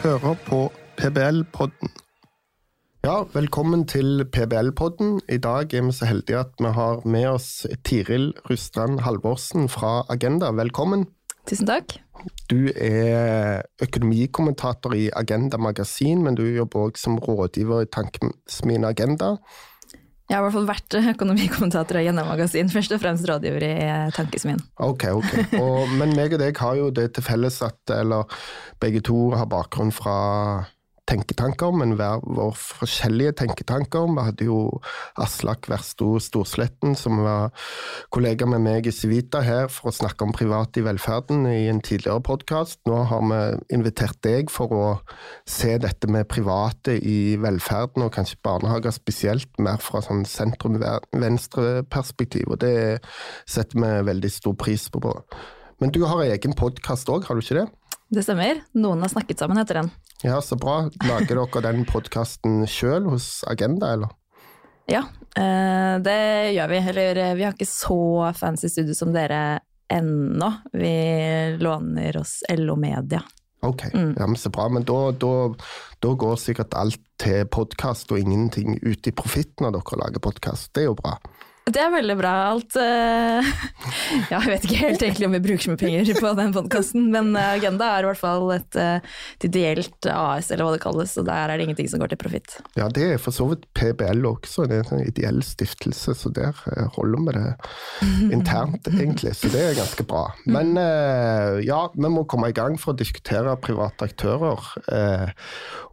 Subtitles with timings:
[0.00, 0.58] hører på
[0.96, 1.90] PBL-podden.
[3.04, 5.18] Ja, velkommen til PBL-podden.
[5.28, 10.06] I dag er vi så heldige at vi har med oss Tiril Rustrand Halvorsen fra
[10.08, 10.50] Agenda.
[10.56, 11.04] Velkommen.
[11.48, 11.98] Tusen takk.
[12.48, 19.34] Du er økonomikommentator i Agenda magasin, men du jobber også som rådgiver i Tankesmien Agenda.
[20.30, 23.76] Jeg har i hvert fall vært økonomikommentator i Agenda magasin, først og fremst rådgiver i
[24.14, 24.60] Tankesmien.
[24.78, 25.32] Ok, ok.
[25.58, 28.30] Og, men meg og deg har jo det til felles at, eller
[28.82, 30.14] begge to har bakgrunn fra
[31.08, 34.06] tenketanker, men hver vår forskjellige tenketanker.
[34.10, 34.58] Vi hadde jo
[35.20, 37.44] Aslak Versto Storsletten, som var
[38.14, 41.82] kollega med meg i Civita her for å snakke om private i velferden i en
[41.84, 42.78] tidligere podkast.
[42.88, 43.40] Nå har vi
[43.76, 44.86] invitert deg for å
[45.48, 52.46] se dette med private i velferden, og kanskje barnehager spesielt, mer fra sånn sentrum-venstre-perspektiv.
[52.50, 53.00] Og det
[53.48, 55.00] setter vi veldig stor pris på.
[55.80, 57.68] Men du har egen podkast òg, har du ikke det?
[58.10, 58.64] Det stemmer.
[58.74, 59.90] Noen har snakket sammen, heter den.
[60.26, 60.82] Ja, så bra.
[61.06, 64.10] Lager dere den podkasten sjøl hos Agenda, eller?
[64.90, 65.04] Ja,
[65.38, 66.20] eh, det
[66.56, 66.80] gjør vi.
[66.90, 70.48] Eller eh, vi har ikke så fancy studio som dere ennå.
[70.74, 70.94] Vi
[71.62, 73.22] låner oss LO Media.
[73.62, 74.14] Ok, mm.
[74.18, 74.66] ja, men så bra.
[74.68, 75.32] Men da, da,
[76.02, 80.72] da går sikkert alt til podkast og ingenting ut i profitten når dere lager podkast.
[80.74, 81.14] Det er jo bra.
[81.70, 82.32] Det er veldig bra.
[82.50, 83.50] Alt uh,
[84.32, 87.08] Ja, jeg vet ikke helt egentlig om vi bruker så mye penger på den podkasten,
[87.14, 91.14] men Agenda er i hvert fall et, uh, et ideelt AS, eller hva det kalles,
[91.20, 92.56] og der er det ingenting som går til profitt.
[92.78, 96.56] Ja, det er for så vidt PBL også, det er en ideell stiftelse, så der
[96.74, 97.48] uh, holder vi det
[98.36, 99.36] internt, egentlig.
[99.38, 100.26] Så det er ganske bra.
[100.50, 100.74] Men
[101.64, 104.70] ja, vi må komme i gang for å diskutere private aktører.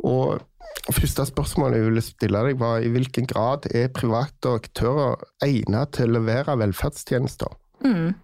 [0.05, 0.45] og
[0.87, 6.11] Første spørsmål jeg ville stille deg var i hvilken grad er private aktører egnet til
[6.11, 7.55] å levere velferdstjenester?
[7.83, 8.15] Mm.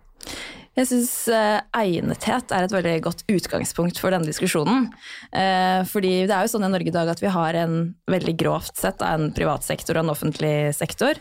[0.73, 4.87] Jeg syns eh, egnethet er et veldig godt utgangspunkt for denne diskusjonen.
[5.29, 7.75] Eh, fordi det er jo sånn i Norge i dag at vi har en
[8.09, 11.19] veldig grovt sett av en privat sektor og en offentlig sektor.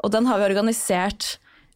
[0.00, 1.34] Og den har vi organisert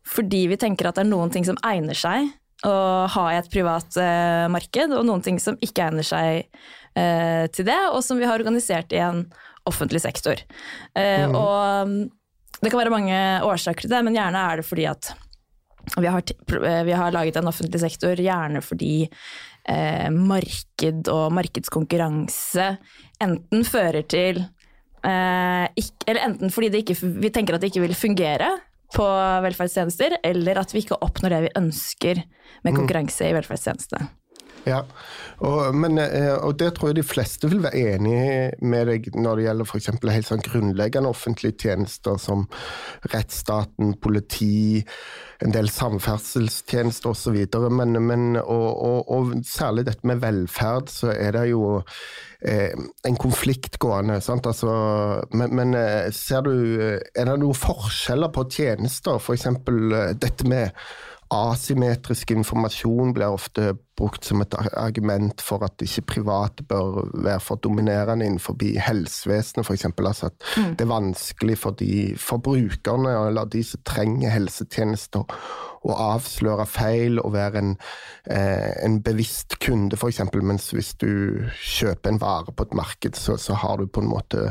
[0.08, 2.30] fordi vi tenker at det er noen ting som egner seg
[2.66, 6.48] å ha i et privat eh, marked, og noen ting som ikke egner seg
[6.98, 9.24] Eh, til det, og som vi har organisert i en
[9.68, 10.40] offentlig sektor.
[10.96, 11.34] Mm.
[11.36, 11.96] Og mm,
[12.62, 15.10] det kan være mange årsaker til det, men gjerne er det fordi at
[15.96, 16.22] vi har,
[16.64, 19.08] eh, vi har laget en offentlig sektor gjerne fordi
[19.68, 22.70] eh, marked og markedskonkurranse
[23.24, 24.42] enten fører til
[25.04, 28.50] eh, ikke, Eller enten fordi ikke, vi tenker at det ikke vil fungere
[28.94, 29.04] på
[29.44, 32.22] velferdstjenester, eller at vi ikke oppnår det vi ønsker
[32.64, 32.78] med mm.
[32.78, 34.08] konkurranse i velferdstjenestene.
[34.66, 34.82] Ja,
[35.44, 38.18] og, men, eh, og, det tror jeg de fleste vil være enig
[38.64, 39.90] med deg når det gjelder f.eks.
[40.02, 42.46] helt sånn grunnleggende offentlige tjenester som
[43.12, 44.82] rettsstaten, politi,
[45.44, 47.38] en del samferdselstjenester osv.
[47.70, 51.78] Men, men og, og, og, særlig dette med velferd, så er det jo
[52.42, 52.74] eh,
[53.06, 54.18] en konflikt gående.
[54.18, 54.72] Altså,
[55.32, 59.46] men, men, eh, ser du Er det noen forskjeller på tjenester, f.eks.
[60.18, 60.74] dette med
[61.28, 67.60] Asymmetrisk informasjon blir ofte brukt som et argument for at ikke private bør være for
[67.62, 69.88] dominerende innenfor helsevesenet, f.eks.
[69.98, 70.76] Altså at mm.
[70.78, 75.26] det er vanskelig for, de, for brukerne eller de som trenger helsetjenester
[75.88, 77.74] å avsløre feil og være en,
[78.30, 80.24] eh, en bevisst kunde, f.eks.
[80.42, 84.10] Mens hvis du kjøper en vare på et marked, så, så har du på en
[84.10, 84.50] måte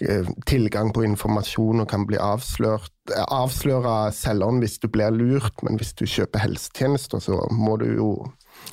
[0.00, 5.78] eh, tilgang på informasjon og kan bli avslørt avsløre selgeren hvis du blir lurt, men
[5.80, 8.10] hvis du kjøper helsetjenester, så må du jo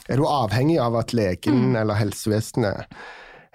[0.10, 1.80] Er du avhengig av at legen mm.
[1.84, 3.00] eller helsevesenet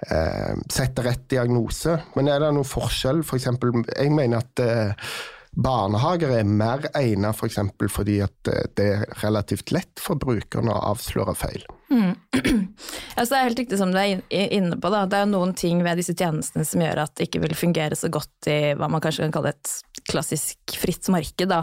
[0.07, 1.99] eh, setter rett diagnose?
[2.15, 3.23] Men er det noen forskjell?
[3.27, 5.09] For eksempel, jeg mener at eh,
[5.55, 10.73] Barnehager er mer egnet for eksempel, fordi at eh, det er relativt lett for brukerne
[10.73, 11.65] å avsløre feil.
[11.93, 12.13] Mm.
[13.15, 14.89] Altså, det er helt riktig som du er inne på.
[14.91, 15.05] Da.
[15.07, 18.09] Det er noen ting ved disse tjenestene som gjør at det ikke vil fungere så
[18.11, 21.47] godt i hva man kanskje kan kalle et klassisk fritt marked.
[21.47, 21.61] Da.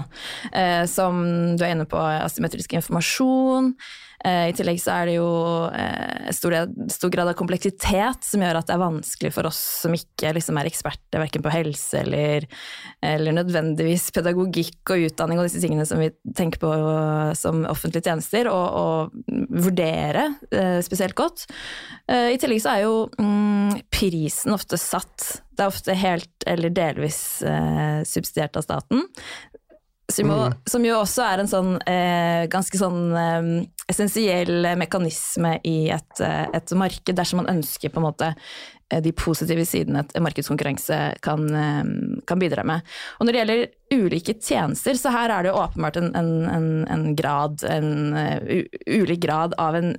[0.48, 1.20] Eh, som
[1.58, 3.74] du er inne på, asymmetrisk informasjon.
[4.24, 5.28] Eh, I tillegg så er det jo
[5.74, 6.54] eh, stor,
[6.92, 10.60] stor, grad av kompleksitet som gjør at det er vanskelig for oss som ikke liksom
[10.60, 12.46] er eksperter verken på helse eller,
[13.02, 16.72] eller, nødvendigvis pedagogikk og utdanning og disse tingene som vi tenker på
[17.38, 19.08] som offentlige tjenester, å
[19.50, 21.46] vurdere eh, spesielt godt.
[22.12, 25.42] I tillegg så er jo mm, prisen ofte satt.
[25.52, 27.20] Det er ofte helt eller delvis
[28.08, 29.04] subsidiert av staten.
[30.10, 30.54] Som jo, mm.
[30.68, 33.50] som jo, også er en sånn eh, ganske sånn eh,
[33.92, 39.12] essensiell mekanisme i et, eh, et, marked, dersom man ønsker på en måte eh, de
[39.16, 41.92] positive sidene et markedskonkurranse kan, eh,
[42.28, 42.84] kan, bidra med.
[43.18, 47.62] Og når det gjelder ulike tjenester, så her er det åpenbart en, en, en, grad,
[47.68, 49.92] en uh, ulik grad av en,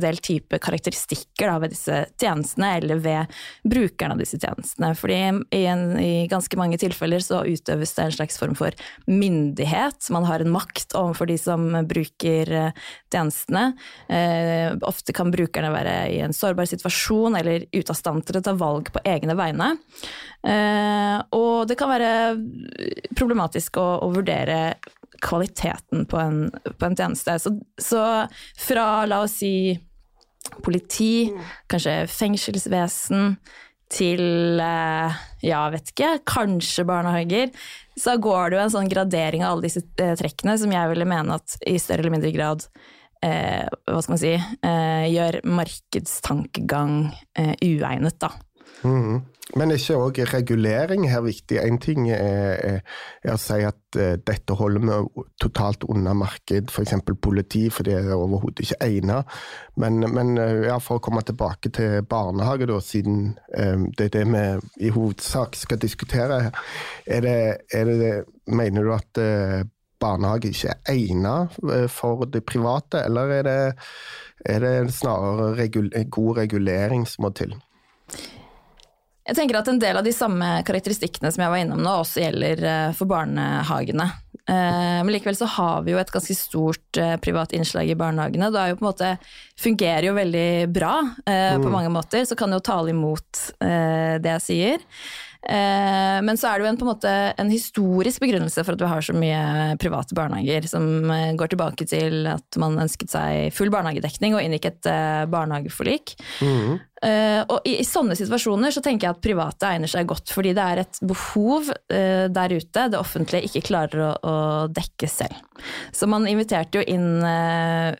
[0.00, 4.92] del type karakteristikker da, ved disse tjenestene, eller ved brukerne av disse tjenestene.
[4.98, 5.18] Fordi
[5.56, 8.76] i, i, ganske mange tilfeller så utøves det en slags form for
[9.10, 10.10] myndighet.
[10.14, 13.70] Man har en makt overfor de som bruker uh, tjenestene.
[14.08, 18.44] Uh, ofte kan brukerne være i en sårbar situasjon eller ute av stand til å
[18.44, 19.74] ta valg på egne vegne.
[21.36, 22.10] og det kan være
[23.18, 24.76] problematisk å, å vurdere
[25.20, 27.36] kvaliteten på en, på en tjeneste.
[27.42, 28.04] Så, så,
[28.58, 29.74] fra, la oss si,
[30.64, 31.30] politi,
[31.70, 33.34] kanskje fengselsvesen,
[33.90, 37.50] til eh, ja, vet ikke, kanskje barnehager,
[37.98, 41.08] så går det jo en sånn gradering av alle disse eh, trekkene som jeg ville
[41.10, 42.62] mene at i større eller mindre grad
[43.26, 46.94] eh, hva skal man si, eh, gjør markedstankegang
[47.34, 48.30] eh, uegnet, da.
[48.86, 49.20] Mm.
[49.58, 51.58] Men ikke òg regulering her viktig?
[51.58, 52.82] Én ting er,
[53.24, 56.94] er, å si at uh, dette holder vi totalt unna marked, f.eks.
[57.22, 59.40] politi, for det er overhodet ikke egnet.
[59.80, 64.14] Men, men uh, ja, for å komme tilbake til barnehage, da, siden um, det er
[64.20, 66.42] det vi i hovedsak skal diskutere.
[67.06, 68.12] Er er det,
[68.46, 69.18] mener du at
[70.00, 71.58] barnehage ikke er egnet
[71.92, 73.58] for det private, eller er det,
[74.48, 77.58] er det snarere regul god regulering som må til?
[79.28, 82.22] Jeg tenker at en del av de samme karakteristikkene som jeg var innom nå, også
[82.22, 84.06] gjelder eh, for barnehagene.
[84.40, 88.48] Eh, men likevel så har vi jo et ganske stort eh, privat innslag i barnehagene.
[88.54, 89.12] Det jo måte,
[89.60, 91.72] fungerer jo veldig bra på mm.
[91.72, 94.86] mange måter, så kan det jo tale imot det jeg sier.
[95.48, 98.82] Eh, men så er det jo en, på en måte en historisk begrunnelse for at
[98.82, 100.84] vi har så mye private barnehager, som
[101.14, 106.14] eh, går tilbake til at man ønsket seg full barnehagedekning og inngikk et eh, barnehageforlik.
[106.44, 106.78] Mm.
[107.00, 110.66] Og i, i, sånne situasjoner så tenker jeg at private egner seg godt, fordi det
[110.68, 114.34] er et behov der ute det offentlige ikke klarer å, å
[114.68, 115.38] dekke selv.
[115.96, 117.24] Så man inviterte jo inn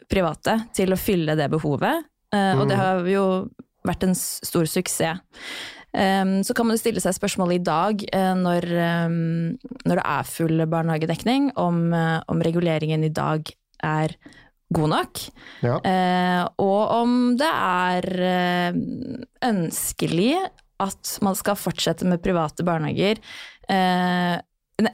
[0.05, 2.83] private til å fylle det behovet, og det mm.
[2.83, 3.25] har jo
[3.89, 5.25] vært en stor suksess.
[5.91, 8.67] Um, så kan man stille seg spørsmålet i dag, uh, når,
[9.11, 9.15] um,
[9.83, 13.51] når, det er full barnehagedekning, om, uh, om, reguleringen i dag
[13.83, 14.15] er
[14.71, 15.23] god nok.
[15.67, 15.81] Ja.
[15.83, 18.07] Uh, og om det er
[19.51, 20.37] ønskelig
[20.81, 23.19] at man skal fortsette med private barnehager.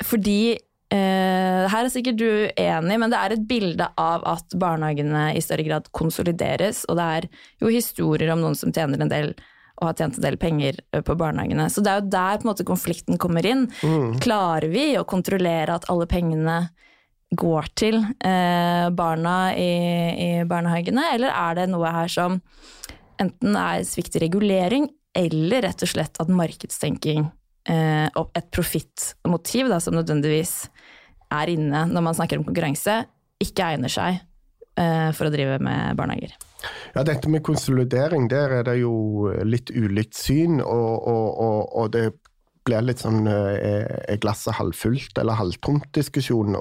[0.02, 0.58] fordi
[0.90, 5.66] her er sikkert du enig, men det er et bilde av at barnehagene i større
[5.66, 7.28] grad konsolideres, og det er
[7.62, 9.34] jo historier om noen som tjener en del
[9.76, 11.68] og har tjent en del penger eh, på barnehagene.
[11.72, 13.66] Så det er jo der på en måte konflikten kommer inn.
[13.82, 14.16] Mm.
[14.24, 16.60] Klarer vi å kontrollere at alle pengene
[17.36, 19.72] går til eh, barna i,
[20.14, 22.38] i, barnehagene, eller er det noe her som
[23.20, 24.86] enten er svikt i regulering,
[25.16, 27.24] eller rett og slett at markedstenking
[27.72, 30.54] eh, og et profittmotiv som nødvendigvis
[31.34, 33.00] er inne når man snakker om konkurranse,
[33.42, 34.20] ikke egner seg
[34.76, 36.34] for å drive med barnehager.
[36.94, 40.60] Ja, Dette med konsolidering, der er det jo litt ulikt syn.
[40.60, 42.06] Og, og, og, og det
[42.66, 46.56] blir litt sånn eh, Er glasset halvfullt eller halvtomt diskusjon.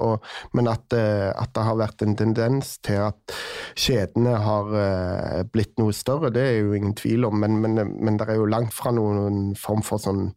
[0.52, 3.36] men at, eh, at, det har vært en tendens til at
[3.74, 7.40] kjedene har eh, blitt noe større, det er jo ingen tvil om.
[7.40, 10.30] Men, men, men det er jo langt fra noen form for sånn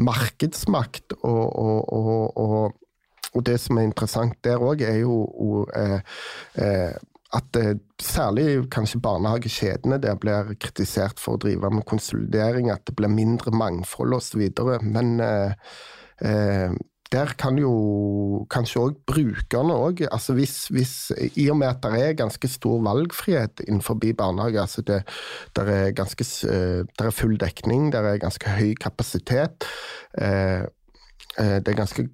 [0.00, 1.18] markedsmakt.
[1.22, 2.72] og,
[3.32, 6.00] og det som er interessant der òg, er jo eh,
[6.60, 6.92] eh,
[7.32, 12.96] at eh, særlig kanskje barnehagekjedene der blir kritisert for å drive med konsolidering, at det
[12.98, 14.42] blir mindre mangfold osv.
[14.84, 15.54] Men eh,
[16.28, 16.74] eh,
[17.12, 17.72] der kan jo
[18.52, 20.94] kanskje òg brukerne òg altså hvis, hvis,
[21.36, 25.02] I og med at det er ganske stor valgfrihet innenfor barnehage, altså det
[25.56, 29.68] er, ganske, eh, der er full dekning, der er ganske høy kapasitet.
[30.18, 30.64] Eh,
[31.38, 32.08] eh det er ganske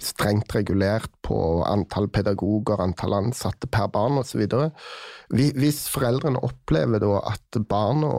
[0.00, 4.46] strengt regulert på antall pedagoger, antall ansatte per barn osv.
[5.30, 8.10] Hvis foreldrene opplever at barna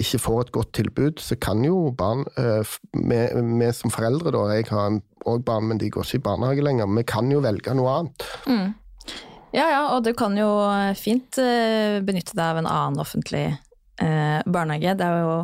[0.00, 2.24] ikke får et godt tilbud, så kan jo barn
[2.94, 6.90] Vi som foreldre, da, jeg har òg barn, men de går ikke i barnehage lenger,
[6.96, 8.26] vi kan jo velge noe annet.
[8.46, 8.74] Mm.
[9.54, 10.48] Ja ja, og du kan jo
[10.98, 13.46] fint eh, benytte deg av en annen offentlig
[14.02, 14.96] eh, barnehage.
[14.98, 15.36] Det er jo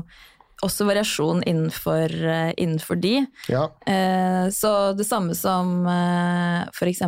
[0.65, 3.27] også variasjon innenfor, eh, innenfor de.
[3.49, 3.65] Ja.
[3.87, 7.03] Eh, så det samme som eh, f.eks.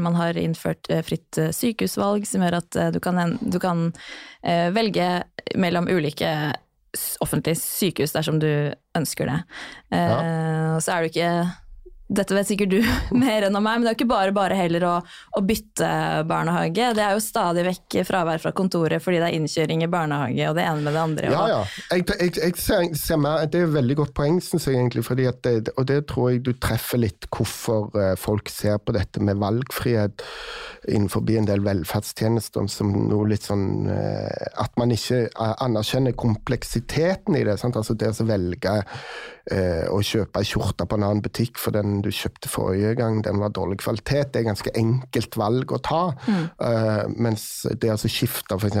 [0.00, 3.90] man har innført fritt sykehusvalg, som gjør at du kan, du kan
[4.44, 5.08] velge
[5.56, 6.28] mellom ulike
[7.24, 8.48] offentlige sykehus dersom du
[8.94, 9.38] ønsker det.
[9.90, 10.78] Ja.
[10.84, 11.30] Så er du ikke
[12.04, 12.80] dette vet sikkert du
[13.24, 14.94] mer enn om meg, men det er jo ikke bare bare heller å,
[15.38, 15.88] å, bytte
[16.28, 16.90] barnehage.
[16.96, 20.58] Det er jo stadig vekk fravær fra kontoret fordi det er innkjøring i barnehage og
[20.58, 21.32] det ene med det andre.
[21.32, 21.62] Ja, ja.
[21.90, 25.04] Jeg, jeg, jeg ser, ser meg, det er et veldig godt poeng, syns jeg egentlig.
[25.14, 29.40] Det, og det tror jeg du treffer litt hvorfor eh, folk ser på dette med
[29.40, 30.24] valgfrihet
[30.92, 37.44] innenfor en del velferdstjenester som noe litt sånn eh, At man ikke anerkjenner kompleksiteten i
[37.46, 37.56] det.
[37.60, 37.78] Sant?
[37.80, 38.74] Altså det å velge
[39.52, 43.20] eh, å kjøpe ei skjorte på en annen butikk for den du kjøpte forrige gang,
[43.24, 44.32] den var dårlig kvalitet.
[44.32, 46.02] Det er ganske enkelt valg å ta.
[46.26, 46.44] Mm.
[46.68, 47.46] Eh, mens
[47.80, 48.80] det å skifte f.eks.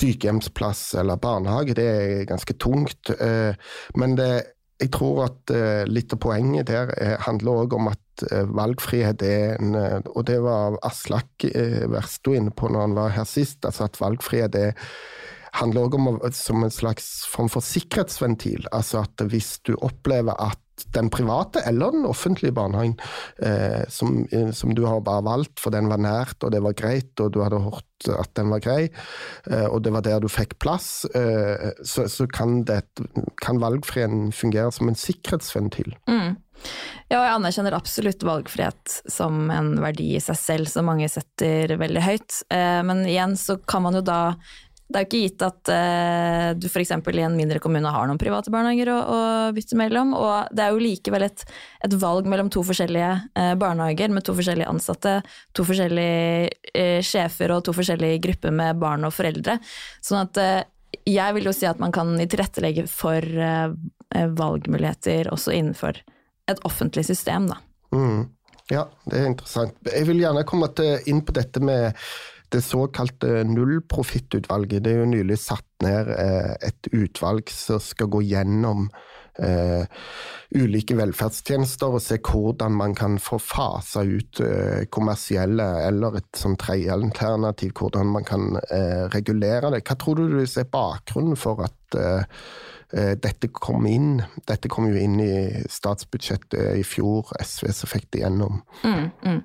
[0.00, 3.12] sykehjemsplass eller barnehage, det er ganske tungt.
[3.16, 3.56] Eh,
[4.00, 4.30] men det,
[4.80, 6.90] jeg tror at uh, litt av poenget der
[7.24, 9.72] handler òg om at valgfrihet er en
[10.10, 11.46] Og det var Aslak
[11.92, 14.76] Versto inne på når han var her sist, altså at valgfrihet er
[15.56, 18.68] handler også om som en slags form for sikkerhetsventil.
[18.72, 20.60] Altså at hvis du opplever at
[20.92, 22.98] den private eller den offentlige barnehagen
[23.40, 26.76] eh, som, eh, som, du har bare valgt, for den var nært og det var
[26.76, 28.82] greit, og du hadde hørt at den var grei,
[29.48, 32.60] eh, og det var der du fikk plass, eh, så, så, kan,
[33.40, 35.96] kan valgfriheten fungere som en sikkerhetsventil.
[36.10, 36.36] Mm.
[37.06, 42.02] Ja, jeg anerkjenner absolutt valgfrihet som en verdi i seg selv, som mange setter veldig
[42.02, 42.40] høyt.
[42.52, 44.20] Eh, men igjen så kan man jo da
[44.86, 46.92] det er jo ikke gitt at uh, du f.eks.
[46.94, 49.18] i en mindre kommune har noen private barnehager å, å
[49.56, 51.42] bytte mellom, og det er jo likevel et,
[51.82, 55.16] et valg mellom to forskjellige uh, barnehager med to forskjellige ansatte,
[55.58, 59.58] to forskjellige uh, sjefer og to forskjellige grupper med barn og foreldre.
[60.04, 60.40] Sånn at
[61.06, 63.22] jeg vil jo si at man kan tilrettelegge for
[64.38, 65.98] valgmuligheter også innenfor
[66.48, 67.58] et offentlig system, da.
[67.94, 68.28] Mm.
[68.70, 69.76] Ja, det er interessant.
[69.86, 70.70] Jeg vil gjerne komme
[71.06, 71.98] inn på dette med
[72.54, 74.84] det såkalte nullprofittutvalget.
[74.84, 78.88] Det er jo nylig satt ned eh, et utvalg som skal gå gjennom
[79.36, 79.84] Uh,
[80.56, 86.54] ulike velferdstjenester og se hvordan man kan få fasa ut uh, kommersielle, eller et som
[86.56, 89.82] tredje alternativ, hvordan man kan uh, regulere det.
[89.84, 91.74] Hva tror du er bakgrunnen for at
[93.22, 94.22] dette kom inn?
[94.48, 95.34] Dette kom jo inn i
[95.70, 98.60] statsbudsjettet i fjor, SV som fikk det gjennom.
[98.86, 99.40] Mm, mm.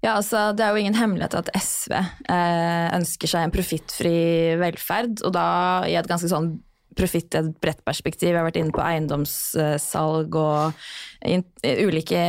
[0.00, 4.16] Ja, altså Det er jo ingen hemmelighet at SV eh, ønsker seg en profittfri
[4.60, 5.46] velferd, og da
[5.88, 6.54] i et ganske sånn
[6.96, 8.32] profitt i et bredt perspektiv.
[8.32, 10.80] Jeg har vært inne på eiendomssalg og
[11.28, 12.22] in, ulike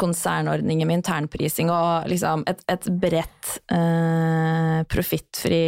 [0.00, 5.62] konsernordninger med internprising og liksom et, et bredt eh, profittfri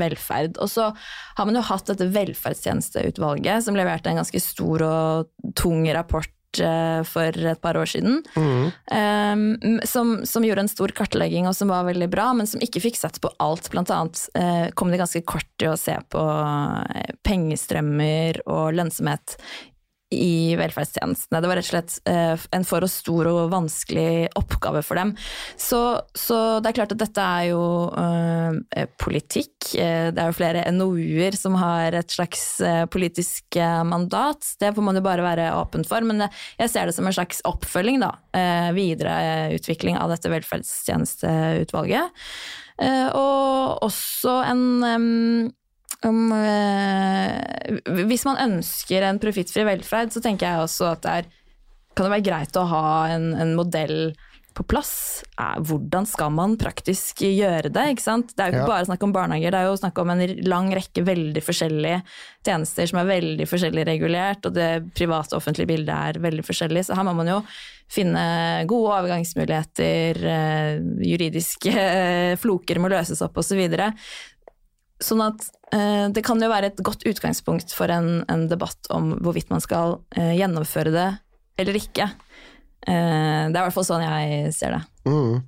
[0.00, 0.60] velferd.
[0.64, 5.84] Og så har man jo hatt dette velferdstjenesteutvalget som leverte en ganske stor og tung
[5.94, 6.30] rapport
[7.08, 8.20] for et par år siden.
[8.36, 8.70] Mm.
[8.94, 12.82] Um, som, som, gjorde en stor kartlegging og som var veldig bra, men som ikke
[12.84, 13.70] fikk sett på alt.
[13.72, 16.24] Blant annet uh, kom de ganske kort til å se på
[17.24, 19.38] pengestrømmer og lønnsomhet
[20.14, 21.40] i velferdstjenestene.
[21.42, 25.14] Det var rett og slett uh, en for stor og vanskelig oppgave for dem.
[25.60, 25.80] Så,
[26.16, 27.62] så, det er klart at dette er jo
[27.94, 29.54] uh, politikk.
[29.74, 32.44] Uh, det er jo flere NOU-er som har et slags
[32.92, 34.46] politisk mandat.
[34.60, 36.04] Det får man jo bare være åpen for.
[36.06, 38.12] Men jeg ser det som en slags oppfølging, da.
[38.74, 42.24] Videreutvikling av dette velferdstjenesteutvalget.
[43.14, 45.52] og også en
[46.04, 51.32] om eh, Hvis man ønsker en profittfri velferd, så tenker jeg også at det er,
[51.94, 54.14] kan det være greit å ha en, en modell
[54.54, 55.24] på plass.
[55.36, 57.86] Hvordan skal man praktisk gjøre det?
[57.94, 58.34] ikke sant?
[58.34, 58.70] Det er jo ikke ja.
[58.70, 62.00] bare snakk om barnehager, det er jo snakk om en lang rekke veldig forskjellige
[62.46, 66.84] tjenester som er veldig forskjellig regulert, og det private og offentlige bildet er veldig forskjellig.
[66.86, 67.40] Så her må man jo
[67.94, 68.22] finne
[68.70, 70.78] gode overgangsmuligheter, eh,
[71.10, 73.54] juridiske øh, floker må løses opp osv.
[73.54, 73.92] Så videre.
[75.02, 79.16] Sånn at eh, det kan jo være et godt utgangspunkt for en, en debatt om
[79.24, 81.10] hvorvidt man skal eh, gjennomføre det
[81.58, 82.08] eller ikke.
[82.84, 84.82] Eh, det er i hvert fall sånn jeg ser det.
[85.08, 85.40] Mm.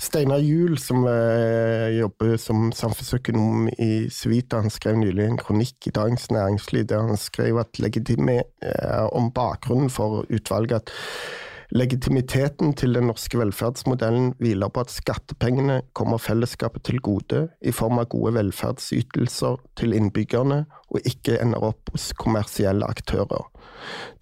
[0.00, 5.94] Steinar Juel, som eh, jobber som samfunnsøkonom i Civita, han skrev nylig en kronikk i
[5.96, 10.94] Dagens Næringsliv der han skrev at legitime, eh, om bakgrunnen for utvalget at
[11.74, 17.98] Legitimiteten til den norske velferdsmodellen hviler på at skattepengene kommer fellesskapet til gode i form
[17.98, 20.60] av gode velferdsytelser til innbyggerne,
[20.94, 23.48] og ikke ender opp hos kommersielle aktører.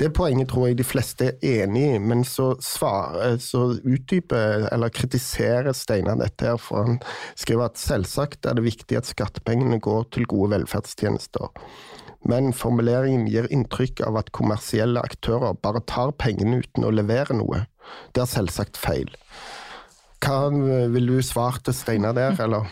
[0.00, 4.88] Det poenget tror jeg de fleste er enig i, men så, svarer, så utdyper eller
[4.88, 7.02] kritiserer Steinar dette her, for han
[7.36, 11.52] skriver at selvsagt er det viktig at skattepengene går til gode velferdstjenester
[12.28, 17.64] men formuleringen gir inntrykk av at kommersielle aktører bare tar pengene uten å levere noe.
[18.14, 19.10] Det er selvsagt feil.
[20.22, 20.52] Hva
[20.94, 22.68] vil du svare til Steinar der, eller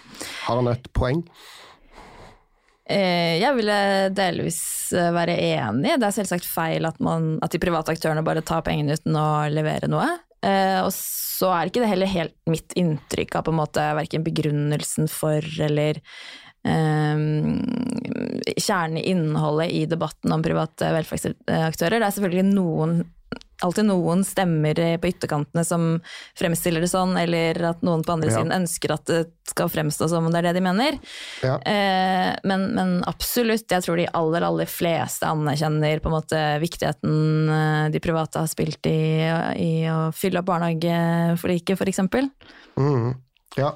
[0.47, 1.25] har han et poeng?
[2.91, 3.79] Eh, jeg ville
[4.15, 4.61] delvis
[4.99, 5.97] eh, være enig.
[5.99, 9.31] Det er selvsagt feil at, man, at de private aktørene bare tar pengene uten å
[9.51, 10.09] levere noe.
[10.47, 14.25] Eh, og så er ikke det heller helt mitt inntrykk av på en måte verken
[14.27, 16.01] begrunnelsen for eller
[18.61, 22.01] kjernen i innholdet i debatten om private velferdsaktører.
[22.01, 23.01] Det er selvfølgelig noen
[23.61, 25.99] alltid noen stemmer på ytterkantene som
[26.39, 28.39] fremstiller det sånn, eller at noen på andre ja.
[28.39, 30.99] siden ønsker at det skal fremstå som om det er det de mener.
[31.45, 31.57] Ja.
[31.69, 37.55] Eh, men, men, absolutt, jeg tror de aller, aller fleste anerkjenner på en måte viktigheten
[37.57, 39.01] eh, de private har spilt i,
[39.61, 42.05] i å fylle opp barnehageforliket, f.eks.
[42.81, 43.11] Mm,
[43.61, 43.75] ja,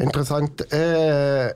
[0.00, 0.64] interessant.
[0.72, 1.50] Eh,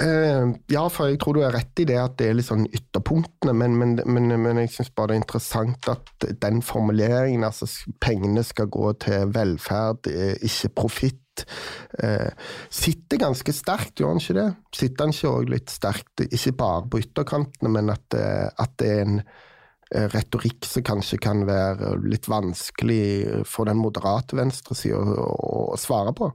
[0.00, 2.64] Uh, ja, for jeg tror du er rett i det at det er litt sånn
[2.64, 7.68] ytterpunktene, men, men, men, men jeg syns bare det er interessant at den formuleringen, altså
[8.02, 11.44] pengene skal gå til velferd, eh, ikke profitt,
[12.02, 12.28] uh,
[12.72, 14.48] sitter ganske sterkt, gjør han ikke det?
[14.80, 19.06] Sitter han ikke òg litt sterkt, ikke bare på ytterkantene, men at, at det er
[19.06, 19.18] en
[19.92, 26.30] retorikk som kanskje kan være litt vanskelig for den moderate venstresida å, å svare på?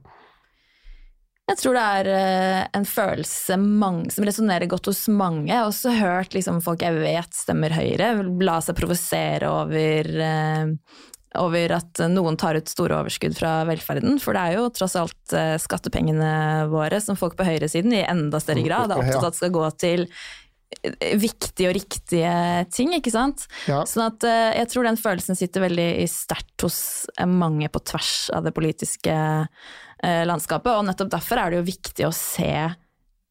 [1.48, 5.46] Jeg tror det er eh, en følelse mange, som resonnerer godt hos mange.
[5.48, 8.10] Jeg har også hørt liksom, folk jeg vet stemmer Høyre,
[8.44, 10.74] la seg provosere over, eh,
[11.40, 14.20] over at noen tar ut store overskudd fra velferden.
[14.20, 18.42] For det er jo tross alt eh, skattepengene våre som folk på høyresiden i enda
[18.44, 20.06] større grad er opptatt av at skal gå til
[21.00, 22.30] viktige og riktige
[22.76, 23.46] ting, ikke sant.
[23.64, 23.86] Ja.
[23.88, 26.80] Sånn at jeg tror den følelsen sitter veldig sterkt hos
[27.24, 29.14] mange på tvers av det politiske
[30.02, 30.74] landskapet.
[30.76, 32.52] Og nettopp derfor er det jo viktig å se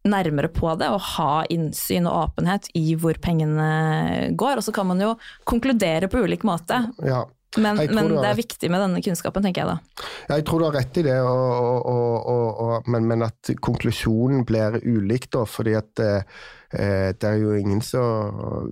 [0.07, 4.59] nærmere på det og ha innsyn og åpenhet i hvor pengene går.
[4.59, 5.15] Og så kan man jo
[5.47, 6.86] konkludere på ulik måte.
[7.03, 7.25] Ja.
[7.56, 10.06] Men, men det er viktig med denne kunnskapen, tenker jeg da.
[10.36, 14.80] Jeg tror du har rett i det, og, og, og, men, men, at konklusjonen blir
[14.84, 15.46] ulik, da.
[15.48, 16.38] Fordi at eh,
[16.75, 18.04] eh det er jo ingen så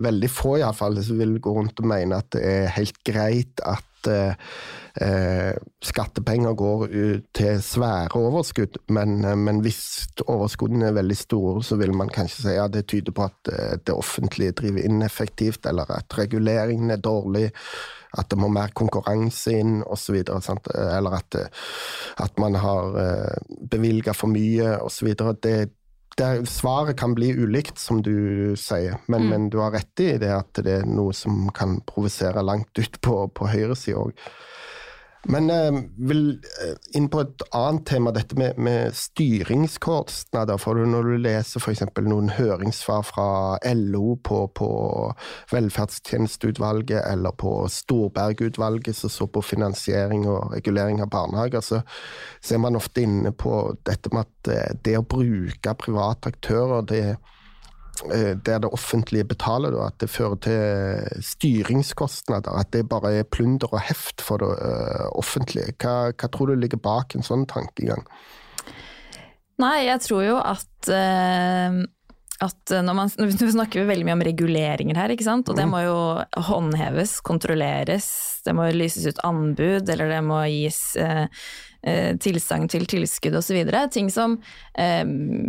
[0.03, 3.87] Veldig få iallfall som vil gå rundt og mene at det er helt greit at
[4.05, 6.87] at eh, skattepenger går
[7.35, 12.41] til svære overskudd, men, eh, men, hvis overskuddene er veldig store, så vil man kanskje
[12.41, 17.03] si at det tyder på at eh, det offentlige driver ineffektivt, eller at reguleringen er
[17.03, 17.51] dårlig
[18.15, 20.21] at det må mer konkurranse inn osv.
[20.25, 21.39] Eller at,
[22.23, 22.99] at man har
[23.71, 25.11] bevilga for mye osv.
[25.43, 25.55] Det,
[26.17, 29.29] det, svaret kan bli ulikt, som du sier, men, mm.
[29.29, 33.01] men, du har rett i det at det er noe som kan provosere langt ut
[33.01, 34.27] på, på høyresida òg.
[35.27, 36.27] Men eh, vil
[36.61, 40.59] eh, inn på et annet tema, dette med, med styringskostnader.
[40.61, 41.81] For når du leser f.eks.
[42.05, 43.27] noen høringssvar fra
[43.73, 44.69] LO på, på
[45.53, 51.81] velferdstjenesteutvalget, eller på Storberg-utvalget som så på finansiering og regulering av barnehager, så
[52.43, 57.01] ser man ofte inne på dette med at eh, det å bruke private aktører, det
[57.09, 57.17] er
[58.03, 62.51] der det offentlige betaler, da, at det fører til styringskostnader.
[62.59, 65.75] At det bare er plunder og heft for det uh, offentlige.
[65.79, 68.03] Hva, hva, tror du ligger bak en sånn tankegang?
[69.63, 71.83] Nei, jeg tror jo at uh,
[72.43, 75.47] at når man, Nå snakker vi veldig mye om reguleringer her, ikke sant?
[75.49, 75.71] og det mm.
[75.71, 75.99] må jo
[76.49, 78.09] håndheves, kontrolleres.
[78.45, 81.25] Det må lyses ut anbud, eller det må gis eh,
[81.85, 83.59] Eh, tilsagn til tilskudd osv.
[83.93, 84.39] Ting som
[84.73, 85.03] eh,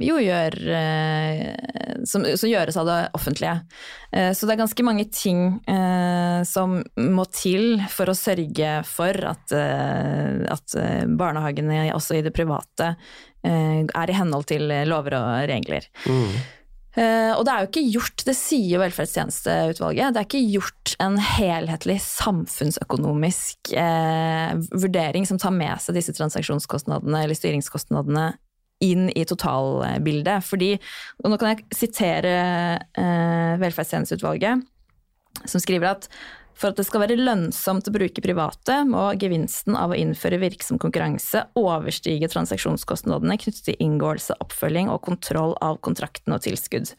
[0.04, 3.54] jo gjør eh, som, som, gjøres av det offentlige.
[4.12, 5.40] så det er ganske mange ting
[6.46, 10.76] som må til for å sørge for at, at
[11.18, 12.92] barnehagene også i det private
[13.42, 15.88] er i henhold til lover og regler.
[16.06, 16.38] Mm.
[16.96, 21.18] Uh, og det er jo ikke gjort, det sier velferdstjenesteutvalget, det er ikke gjort en
[21.20, 28.30] helhetlig samfunnsøkonomisk eh, vurdering som tar med seg disse transaksjonskostnadene eller styringskostnadene
[28.85, 30.44] inn i totalbildet.
[30.44, 30.72] Fordi,
[31.20, 32.32] og nå kan jeg sitere
[32.96, 34.64] eh, velferdstjenesteutvalget,
[35.44, 36.11] som skriver at
[36.57, 40.81] for at det skal være lønnsomt å bruke private, må gevinsten av å innføre virksom
[40.81, 46.95] konkurranse overstige transaksjonskostnadene knyttet til inngåelse, oppfølging og kontroll av kontrakten og tilskudd.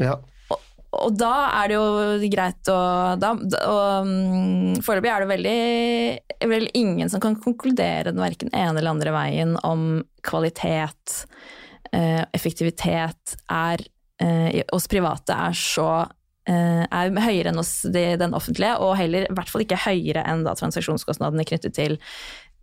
[0.00, 0.18] Ja.
[0.52, 0.60] Og,
[1.00, 2.78] og da er det jo greit å
[3.20, 8.76] da, og, um, Foreløpig er det veldig vel ingen som kan konkludere den verken ene
[8.76, 11.22] eller andre veien om kvalitet,
[11.96, 13.80] eh, effektivitet, er
[14.20, 15.92] eh, hos private er så
[16.50, 20.56] er høyere enn hos den offentlige, og heller i hvert fall ikke høyere enn da
[20.58, 21.98] transaksjonskostnadene knyttet til,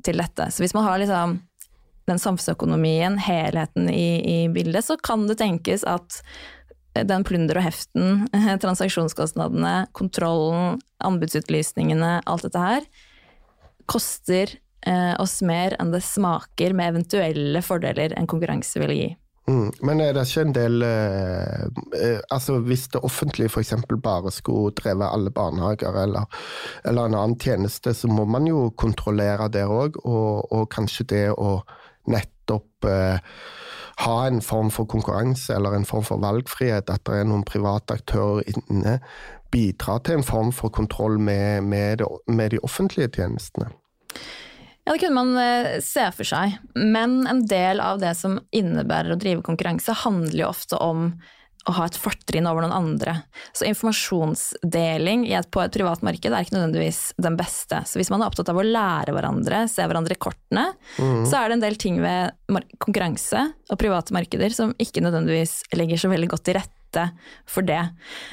[0.04, 0.50] til dette.
[0.52, 1.38] Så hvis man har liksom
[2.10, 6.22] den samfunnsøkonomien, helheten i, i, bildet, så kan det tenkes at
[7.08, 8.26] den plunder og heften,
[8.63, 12.88] transaksjonskostnadene, kontrollen, anbudsutlysningene, alt dette her,
[13.89, 19.10] koster eh, oss mer enn det smaker med eventuelle fordeler en konkurranse vil gi.
[19.50, 21.62] Mm, men er det ikke en del eh,
[21.98, 23.74] eh, Altså Hvis det offentlige f.eks.
[24.04, 26.28] bare skulle drevet alle barnehager eller,
[26.86, 31.24] eller, en annen tjeneste, så må man jo kontrollere der òg, og, og, kanskje det
[31.34, 31.64] å
[32.06, 33.18] nettopp eh,
[34.06, 37.98] ha en form for konkurranse eller en form for valgfrihet, at det er noen private
[37.98, 39.00] aktører inne,
[39.52, 43.72] bidrar til en form for kontroll med, med, det, med de offentlige tjenestene.
[44.89, 46.56] Ja, det kunne man eh, se for seg.
[46.73, 51.12] Men en del av det som innebærer å drive konkurranse, handler jo ofte om
[51.69, 53.13] å ha et fortrinn over noen andre.
[53.54, 57.84] Så informasjonsdeling på et privat marked er ikke nødvendigvis den beste.
[57.86, 60.65] Så hvis man er opptatt av å lære hverandre, se hverandre i kortene,
[60.97, 61.21] mm.
[61.30, 66.02] så er det en del ting ved konkurranse og private markeder som ikke nødvendigvis legger
[66.02, 67.10] så veldig godt til rette rette
[67.47, 67.89] for det.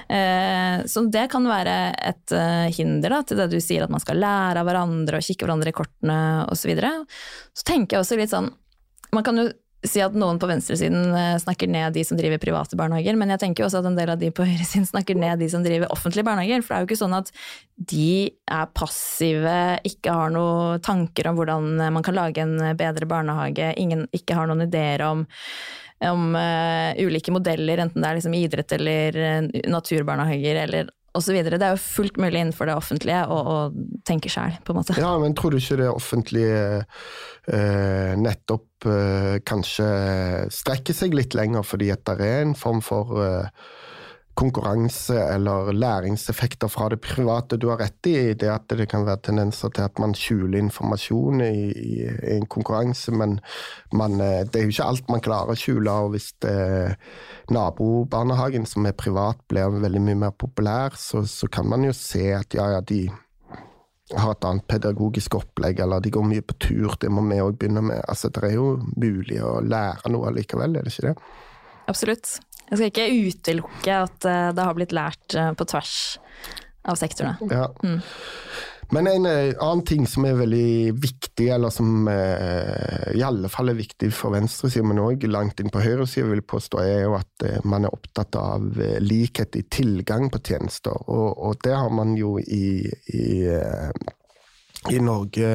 [0.09, 4.01] Eh, så det kan være et eh, hinder da, til det du sier at man
[4.01, 6.66] skal lære av hverandre og kikke hverandre i kortene osv.
[6.66, 6.90] Så, videre.
[7.55, 8.49] så tenker jeg også litt sånn
[9.14, 9.45] Man kan jo
[9.87, 13.38] si at noen på venstresiden eh, snakker ned de som driver private barnehager, men jeg
[13.45, 15.92] tenker jo også at en del av de på høyresiden snakker ned de som driver
[15.95, 16.64] offentlige barnehager.
[16.64, 17.31] For det er jo ikke sånn at
[17.92, 18.11] de
[18.51, 24.09] er passive, ikke har noen tanker om hvordan man kan lage en bedre barnehage, ingen,
[24.16, 25.23] ikke har noen ideer om
[26.05, 31.39] om uh, ulike modeller, enten det er liksom idrett eller uh, naturbarnehager eller osv.
[31.49, 33.71] Det er jo fullt mulig innenfor det offentlige å,
[34.05, 34.99] tenke sjæl, på en måte.
[35.01, 38.65] Ja, men tror du ikke det offentlige uh, nettopp
[39.49, 39.87] kanskje
[40.53, 43.25] strekker seg litt lenger fordi at det er en form for
[44.37, 47.57] konkurranse eller læringseffekter fra det private.
[47.57, 51.40] Du har rett i det at det kan være tendenser til at man skjuler informasjon
[51.46, 53.38] i, i, en konkurranse, men
[53.92, 55.90] man, eh, det er jo ikke alt man klarer å skjule.
[55.90, 56.33] og Hvis
[57.51, 62.29] nabobarnehagen som er privat blir veldig mye mer populær, så, så kan man jo se
[62.37, 63.07] at ja, ja, de
[64.14, 67.59] har et annet pedagogisk opplegg, eller de går mye på tur, det må vi òg
[67.59, 68.03] begynne med.
[68.07, 71.16] Altså, Det er jo mulig å lære noe likevel, er det ikke det?
[71.90, 72.38] Absolutt.
[72.71, 75.95] Jeg skal ikke utelukke at eh, det har blitt lært eh, på tvers
[76.87, 77.51] av sektorene.
[77.51, 77.69] Ja.
[77.83, 78.01] Mm.
[78.95, 83.73] Men en eh, annen ting som er veldig viktig, eller som eh, i alle fall
[83.73, 87.17] er viktig for venstresiden, men òg langt inn på høyresiden, vil jeg påstå, er jo
[87.19, 90.95] at eh, man er opptatt av eh, likhet i tilgang på tjenester.
[91.11, 93.27] Og, og det har man jo i, i,
[94.95, 95.51] i Norge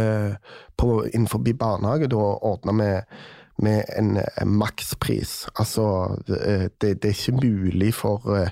[0.75, 3.21] på, innenfor barnehage da ordna med
[3.63, 5.45] med en, en makspris.
[5.55, 5.85] Altså,
[6.27, 8.49] det, det, er ikke mulig for uh,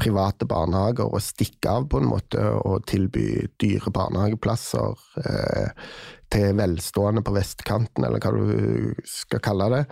[0.00, 5.86] private barnehager å stikke av på en måte og tilby dyre barnehageplasser eh,
[6.32, 9.82] til velstående på vestkanten, eller hva du skal kalle det.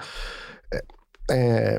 [1.34, 1.78] Eh,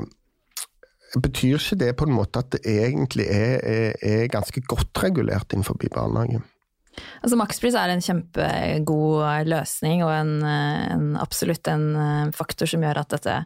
[1.19, 5.53] betyr ikke det på en måte at det egentlig er, er, er ganske godt regulert
[5.53, 6.41] innenfor barnehage?
[7.21, 13.01] Altså Makspris er en kjempegod løsning og en, en, absolutt en eh, faktor som gjør
[13.03, 13.37] at dette,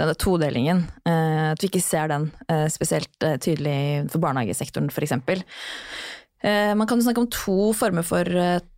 [0.00, 5.18] denne todelingen, eh, at vi ikke ser den eh, spesielt tydelig for barnehagesektoren f.eks.
[6.78, 8.28] Man kan snakke om to former for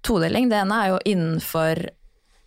[0.00, 0.46] todeling.
[0.48, 1.82] Det ene er jo innenfor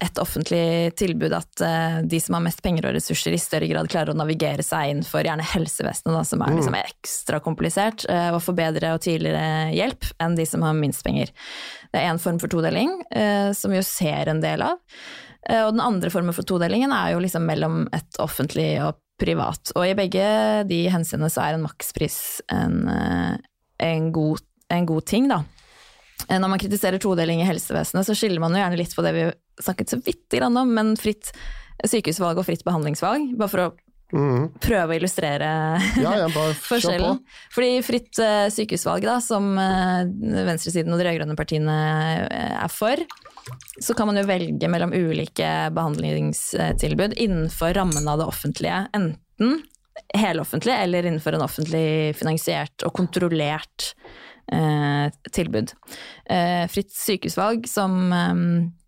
[0.03, 3.89] et offentlig tilbud at uh, de som har mest penger og ressurser, i større grad
[3.91, 6.93] klarer å navigere seg inn for gjerne helsevesenet, da, som er liksom, mm.
[6.93, 11.31] ekstra komplisert, og få bedre og tidligere hjelp enn de som har minst penger.
[11.93, 14.81] Det er én form for todeling, uh, som vi jo ser en del av.
[15.43, 19.71] og den andre formen for todelingen er jo liksom mellom et offentlig og privat.
[19.75, 20.27] Og i begge
[20.67, 22.87] de henseendene så er en makspris en,
[23.77, 25.43] en, god, en god ting, da.
[26.29, 29.25] Når man kritiserer todeling i helsevesenet, så skiller man jo gjerne litt på det vi
[29.61, 31.33] snakket så vidt grann om, men fritt
[31.83, 33.33] sykehusvalg og fritt behandlingsvalg.
[33.39, 33.67] Bare for å
[34.15, 34.45] mm.
[34.63, 35.49] prøve å illustrere
[36.01, 36.29] ja, ja,
[36.69, 37.21] forskjellen.
[37.53, 40.03] Fordi fritt uh, sykehusvalg, da, som uh,
[40.47, 41.77] venstresiden og de rød-grønne partiene
[42.23, 43.03] uh, er for,
[43.83, 48.85] så kan man jo velge mellom ulike behandlingstilbud innenfor rammen av det offentlige.
[48.95, 49.59] Enten
[50.15, 53.93] heloffentlig eller innenfor en offentlig finansiert og kontrollert
[55.31, 55.71] tilbud.
[56.69, 58.82] fritt sykehusvalg, som Eh,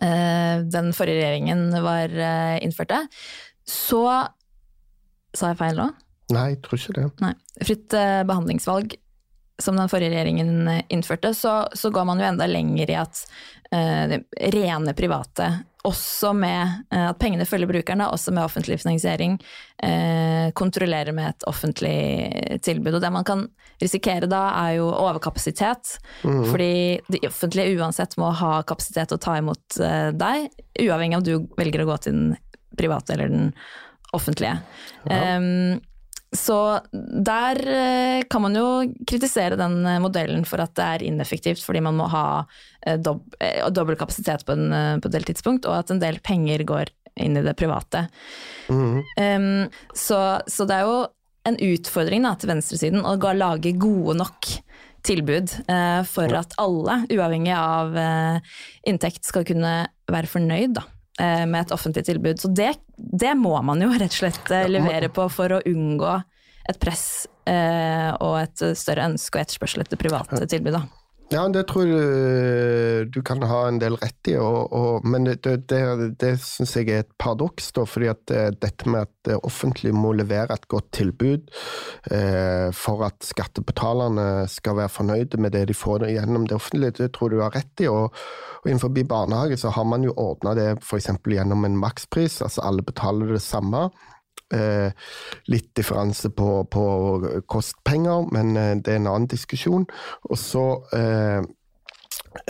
[0.00, 3.06] den forrige regjeringen var eh, innførte,
[3.68, 4.06] så
[5.34, 5.88] Sa jeg feil nå?
[6.30, 7.04] Nei, jeg tror ikke det.
[7.24, 7.32] Nei.
[7.66, 8.92] Fritt eh, behandlingsvalg,
[9.58, 13.22] som den forrige regjeringen innførte, så, så går man jo enda lenger i at
[13.74, 14.14] uh,
[14.54, 15.48] rene private,
[15.84, 19.36] også med uh, at pengene følger brukerne, også med offentlig finansiering,
[19.84, 21.98] uh, kontrollerer med et offentlig
[22.64, 22.96] tilbud.
[22.96, 23.46] Og det man kan
[23.82, 25.96] risikere da, er jo overkapasitet.
[26.24, 26.42] Mm.
[26.50, 26.74] Fordi
[27.12, 30.50] de offentlige uansett må ha kapasitet til å ta imot uh, deg,
[30.86, 32.36] uavhengig av om du velger å gå til den
[32.78, 33.50] private eller den
[34.14, 34.60] offentlige.
[35.10, 35.36] Ja.
[35.36, 35.82] Um,
[36.36, 36.58] så
[36.92, 38.66] der uh, kan man jo
[39.06, 42.26] kritisere den uh, modellen for at det er ineffektivt, fordi man må ha
[43.00, 43.22] dob
[43.72, 46.90] dobbel kapasitet på, en, på et del tidspunkt, og at en del penger går
[47.24, 48.06] inn i det private.
[48.68, 48.98] Mm.
[49.00, 49.46] Um,
[49.96, 50.20] så,
[50.50, 50.98] så det er jo
[51.48, 54.50] en utfordring da, til venstresiden å lage gode nok
[55.04, 58.54] tilbud uh, for at alle, uavhengig av uh,
[58.88, 59.74] inntekt, skal kunne
[60.10, 60.93] være fornøyd da, eh,
[61.46, 62.40] med et offentlig tilbud.
[62.42, 66.16] Så det, det må man jo rett og slett eh, levere på for å unngå
[66.70, 70.78] et press eh, og et større ønske og etterspørsel etter private tilbud.
[70.78, 71.03] Da.
[71.32, 75.24] Ja, det tror jeg du, du kan ha en del rett i, og, og, men
[75.26, 75.80] det, det, det,
[76.20, 77.70] det syns jeg er et paradoks.
[77.74, 81.48] da, fordi at eh, dette med at det offentlige må levere et godt tilbud
[82.12, 87.12] eh, for at skattebetalerne skal være fornøyde med det de får gjennom det offentlige, det
[87.16, 87.88] tror jeg du har rett i.
[87.88, 88.12] og,
[88.60, 91.08] og Innenfor barnehage så har man jo ordna det f.eks.
[91.24, 93.88] gjennom en makspris, altså alle betaler det samme.
[94.52, 94.92] Eh,
[95.48, 96.84] litt differanse på, på
[97.48, 99.86] kostpenger, men eh, det er en annen diskusjon.
[100.28, 101.40] Og så eh,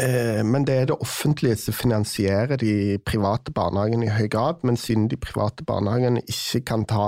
[0.03, 4.67] eh, men det er det offentlige som finansierer de private barnehagene i høy grad.
[4.67, 7.07] Men siden de private barnehagene ikke kan ta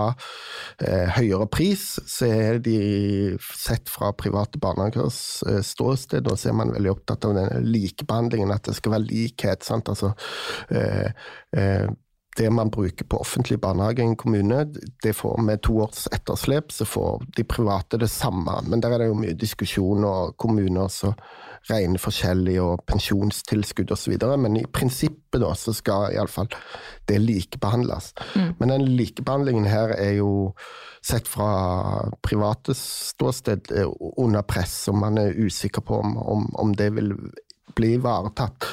[0.79, 2.79] eh, høyere pris, så er de
[3.43, 5.21] sett fra private barnehagers
[5.51, 9.11] eh, ståsted, og så er man veldig opptatt av den likebehandlingen, at det skal være
[9.11, 9.67] likhet.
[9.67, 10.15] sant, altså
[10.71, 11.11] eh,
[11.59, 11.89] eh,
[12.37, 14.65] det man bruker på offentlig barnehage i en kommune,
[15.03, 18.59] det får med to års etterslep, så får de private det samme.
[18.69, 21.17] Men der er det jo mye diskusjon, og kommuner som
[21.71, 24.19] regner forskjellig, og pensjonstilskudd osv.
[24.39, 26.51] Men i prinsippet da, så skal iallfall
[27.09, 28.13] det likebehandles.
[28.61, 30.53] Men den likebehandlingen her er jo
[31.07, 36.75] sett fra private ståsted eh, under press, og man er usikker på om, om, om
[36.77, 37.13] det vil
[37.77, 38.67] bli ivaretatt.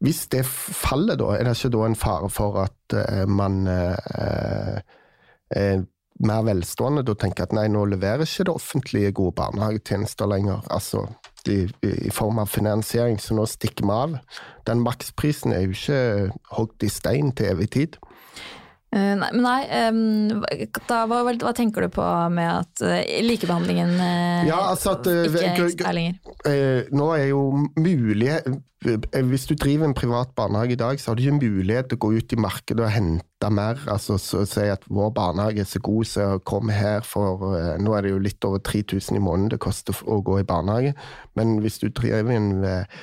[0.00, 4.80] Hvis det faller, da, er det ikke da en fare for at uh, man uh,
[5.50, 5.82] er
[6.20, 11.06] mer velstående da tenker at nei, nå leverer ikke det offentlige gode barnehagetjenester lenger, altså
[11.48, 14.16] i, i form av finansiering, så nå stikker vi av.
[14.68, 16.00] Den maksprisen er jo ikke
[16.56, 18.00] hogd i stein til evig tid.
[18.90, 20.40] Uh, nei, men nei um,
[20.88, 25.36] da, hva, hva tenker du på med at uh, likebehandlingen uh, Ja, altså at, eh,
[25.70, 26.32] ikke er lenger?
[26.50, 27.44] Eh, nå er jo
[27.78, 31.90] mulighet eh, Hvis du driver en privat barnehage i dag, så har du ikke mulighet
[31.90, 33.76] til å gå ut i markedet og hente mer.
[33.92, 37.92] Altså så, si at vår barnehage er så god, så kom her for eh, Nå
[37.92, 40.94] er det jo litt over 3000 i måneden det koster å gå i barnehage.
[41.36, 43.02] Men hvis du driver en eh,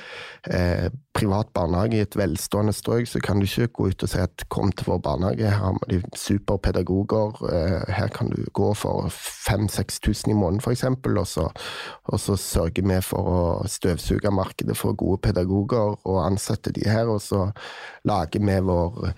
[0.50, 4.20] eh, privat barnehage i et velstående strøk, så kan du ikke gå ut og si
[4.22, 9.10] at kom til vår barnehage, her har vi superpedagoger, eh, her kan du gå for
[9.14, 10.84] 5000-6000 i måneden f.eks.,
[11.38, 11.64] og,
[12.04, 17.08] og så sørger vi for å støvsuge markedet for gode pedagoger og ansette de her,
[17.10, 17.48] og så
[18.08, 19.10] lager vi vår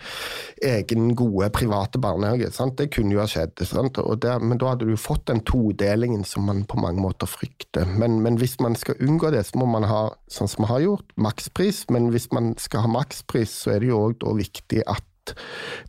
[0.66, 2.50] egen gode private barnehage.
[2.54, 2.78] Sant?
[2.80, 6.64] Det kunne jo ha skjedd, der, men da hadde du fått den todelingen som man
[6.68, 7.86] på mange måter frykter.
[7.86, 10.84] Men, men hvis man skal unngå det, så må man ha, sånn som vi har
[10.86, 11.84] gjort, makspris.
[11.92, 15.06] Men hvis man skal ha makspris, så er det jo òg viktig at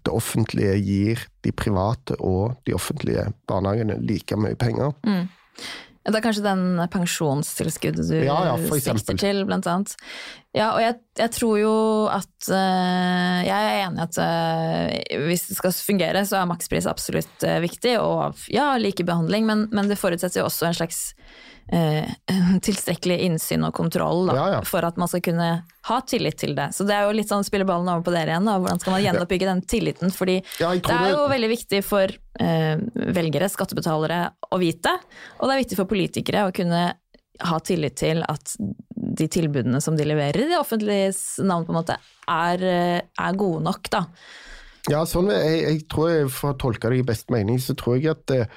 [0.06, 4.94] det offentlige gir de private og de offentlige barnehagene like mye penger.
[6.02, 9.94] Det er kanskje den pensjonstilskuddet du Ja, ja, sikter til, blant annet.
[10.58, 11.76] Ja, og jeg, jeg tror jo
[12.12, 16.90] at eh, Jeg er enig i at eh, hvis det skal fungere, så er makspris
[16.90, 21.04] absolutt eh, viktig, og ja, likebehandling, men, men det forutsetter jo også en slags
[21.72, 22.08] eh,
[22.68, 24.62] tilstrekkelig innsyn og kontroll da, Ja, ja.
[24.68, 25.50] for at man skal kunne
[25.88, 26.70] ha tillit til det.
[26.78, 28.58] Så det er jo litt sånn spille ballen over på dere igjen, da.
[28.62, 30.12] hvordan skal man gjenoppbygge den tilliten?
[30.14, 32.08] Fordi Ja, det er er det- jo veldig viktig for
[32.40, 32.76] eh,
[33.18, 34.94] velgere, skattebetalere, å vite,
[35.40, 36.94] og det er viktig for politikere å kunne
[37.42, 38.56] ha tillit til at
[38.94, 41.98] de tilbudene som de leverer i det offentliges navn, på en måte,
[42.30, 44.06] er, eh, er gode nok, da.
[44.90, 48.00] Ja, sånn, jeg, jeg tror jeg, For å tolke det i best mening, så tror
[48.02, 48.48] jeg at det,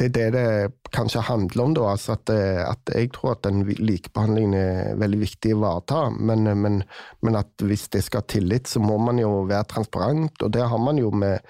[0.00, 1.74] det er det det kanskje handler om.
[1.74, 6.00] da, altså at, at Jeg tror at den likebehandlingen er veldig viktig å ivareta.
[6.10, 6.82] Men, men,
[7.22, 10.42] men at hvis det skal ha tillit, så må man jo være transparent.
[10.42, 11.44] Og det har man jo med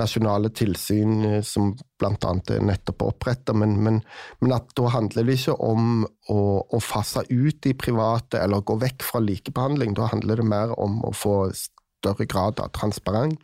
[0.00, 2.34] nasjonale tilsyn eh, som bl.a.
[2.56, 3.54] er nettopp oppretta.
[3.56, 4.02] Men, men,
[4.40, 8.78] men at da handler det ikke om å, å fase ut de private eller gå
[8.80, 9.94] vekk fra likebehandling.
[9.96, 13.40] Da handler det mer om å få større grad av transparent.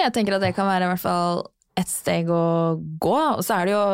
[0.00, 1.42] Jeg tenker at det kan være i hvert fall
[1.80, 3.84] et steg å gå, og så er det jo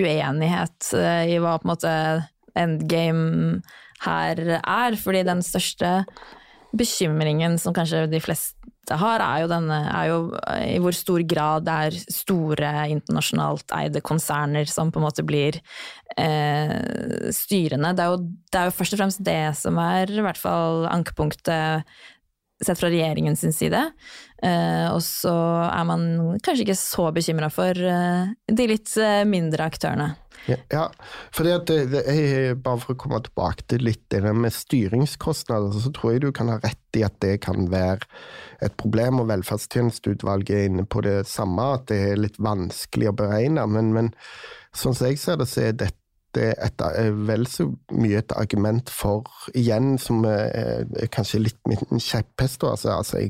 [0.00, 1.94] uenighet eh, i hva på en måte
[2.58, 3.60] endgame
[4.04, 6.00] her er, fordi den største
[6.76, 8.56] bekymringen som kanskje de fleste
[8.90, 10.18] har, er jo, denne, er jo
[10.66, 15.60] i hvor stor grad det er store internasjonalt eide konserner som på en måte blir
[16.16, 17.92] eh, styrende.
[17.94, 20.88] Det er, jo, det er jo først og fremst det som er i hvert fall
[20.90, 21.86] ankepunktet
[22.64, 23.82] sett fra regjeringen sin side.
[24.42, 25.34] Eh, og så
[25.68, 26.08] er man
[26.44, 30.12] kanskje ikke så bekymra for eh, de litt eh, mindre aktørene.
[30.48, 30.86] Ja,
[31.36, 36.14] for det er, bare for å komme tilbake til litt det med styringskostnader, så tror
[36.14, 38.08] jeg du kan ha rett i at det kan være
[38.64, 43.16] et problem, og velferdstjenesteutvalget er inne på det samme, at det er litt vanskelig å
[43.20, 43.66] beregne.
[43.68, 44.12] Men, men
[44.72, 45.98] sånn som jeg ser det, så er dette
[46.36, 49.26] det er vel så mye et argument for,
[49.58, 53.24] igjen, som er, er kanskje litt min kjepphest, altså, altså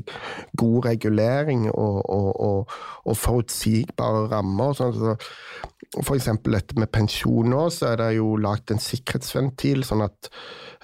[0.57, 4.75] god regulering og, og, og, og forutsigbare rammer.
[4.77, 9.85] Sånn, så for eksempel dette med pensjon nå, så er det jo lagt en sikkerhetsventil,
[9.87, 10.29] sånn at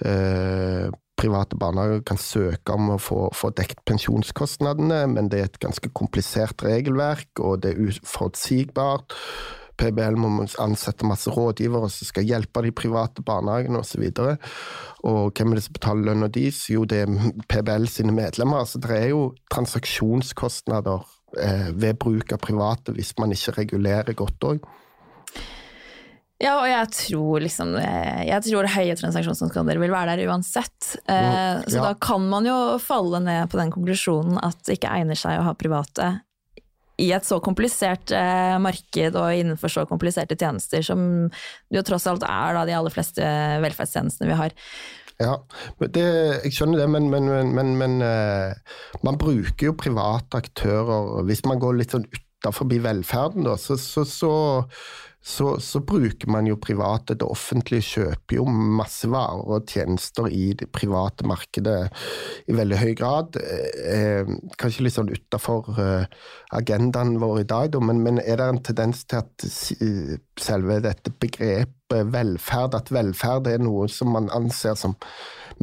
[0.04, 5.62] eh, private barnehager kan søke om å få, få dekt pensjonskostnadene, men det er et
[5.62, 9.16] ganske komplisert regelverk, og det er uforutsigbart.
[9.78, 14.04] PBL må ansette masse rådgivere som skal hjelpe de private barnehagene osv.
[14.08, 14.36] Og, så
[15.08, 16.64] og hvem er det som betaler lønna deres?
[16.72, 18.66] Jo, det er PBL sine medlemmer.
[18.66, 21.06] Så det er jo transaksjonskostnader
[21.44, 24.68] eh, ved bruk av private hvis man ikke regulerer godt òg.
[26.38, 30.94] Ja, og jeg tror liksom eh, Jeg tror høye transaksjonskostnader vil være der uansett.
[31.02, 31.88] Eh, mm, så ja.
[31.88, 35.48] da kan man jo falle ned på den konklusjonen at det ikke egner seg å
[35.48, 36.12] ha private
[36.98, 41.02] i et så komplisert eh, marked og innenfor så kompliserte tjenester som
[41.74, 43.34] jo tross alt er da de aller fleste
[43.64, 44.56] velferdstjenestene vi har.
[45.18, 45.34] Ja,
[45.82, 46.06] det,
[46.44, 47.98] jeg skjønner det, men, men, men, men
[49.02, 51.24] man bruker jo private aktører.
[51.26, 54.32] Hvis man går litt sånn utafor velferden, da, så, så, så
[55.20, 57.16] så, så, bruker man jo private.
[57.18, 61.78] Det offentlige kjøper jo masse varer og tjenester i det private markedet
[62.48, 63.38] i veldig høy grad.
[63.38, 66.06] Eh, kanskje litt sånn utafor eh,
[66.56, 69.48] agendaen vår i dag, men, men, er det en tendens til at
[70.38, 74.94] selve dette begrepet velferd, at velferd er noe som man anser som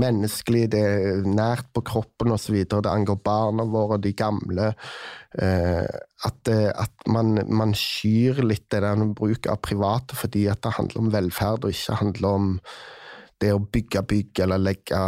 [0.01, 4.73] menneskelig, det er nært på kroppen osv., det angår barna våre, de gamle.
[5.35, 5.85] Eh,
[6.25, 11.03] at, at man, man, skyr litt det der bruk av private fordi at det handler
[11.03, 12.53] om velferd, og ikke handler om
[13.43, 14.99] det å bygge bygg eller legge,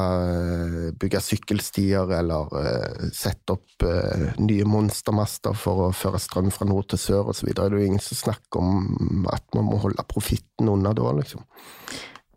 [1.00, 6.90] bygge sykkelstier eller uh, sette opp uh, nye monstermaster for å føre strøm fra nord
[6.92, 7.54] til sør osv.
[7.54, 11.46] Det er jo ingen som snakker om at man må holde profitten unna da, liksom.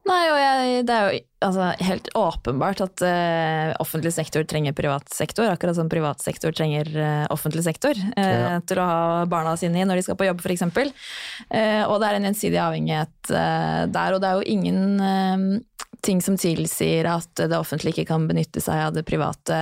[0.09, 5.13] Nei, og jeg, det er jo altså, helt åpenbart at uh, offentlig sektor trenger privat
[5.13, 8.55] sektor, akkurat som privat sektor trenger uh, offentlig sektor uh, ja.
[8.65, 10.65] til å ha barna sine i når de skal på jobb, f.eks.
[10.65, 15.61] Uh, og det er en gjensidig avhengighet der, og det er jo ingen
[16.01, 19.59] ting som tilsier at det offentlige ikke kan benytte seg av det private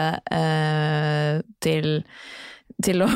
[1.65, 1.99] til
[2.85, 3.09] til å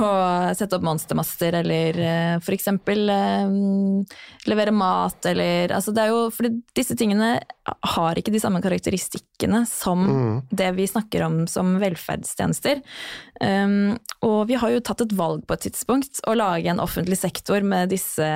[0.58, 2.70] sette opp monstermaster, eller uh, f.eks.
[2.72, 4.02] Uh,
[4.50, 9.62] levere mat, eller altså det er jo, fordi disse tingene har ikke de samme karakteristikkene
[9.70, 10.32] som mm.
[10.50, 12.80] det vi snakker om som velferdstjenester.
[13.38, 13.94] Um,
[14.26, 17.62] og vi har jo tatt et valg på et tidspunkt å lage en offentlig sektor
[17.66, 18.26] med disse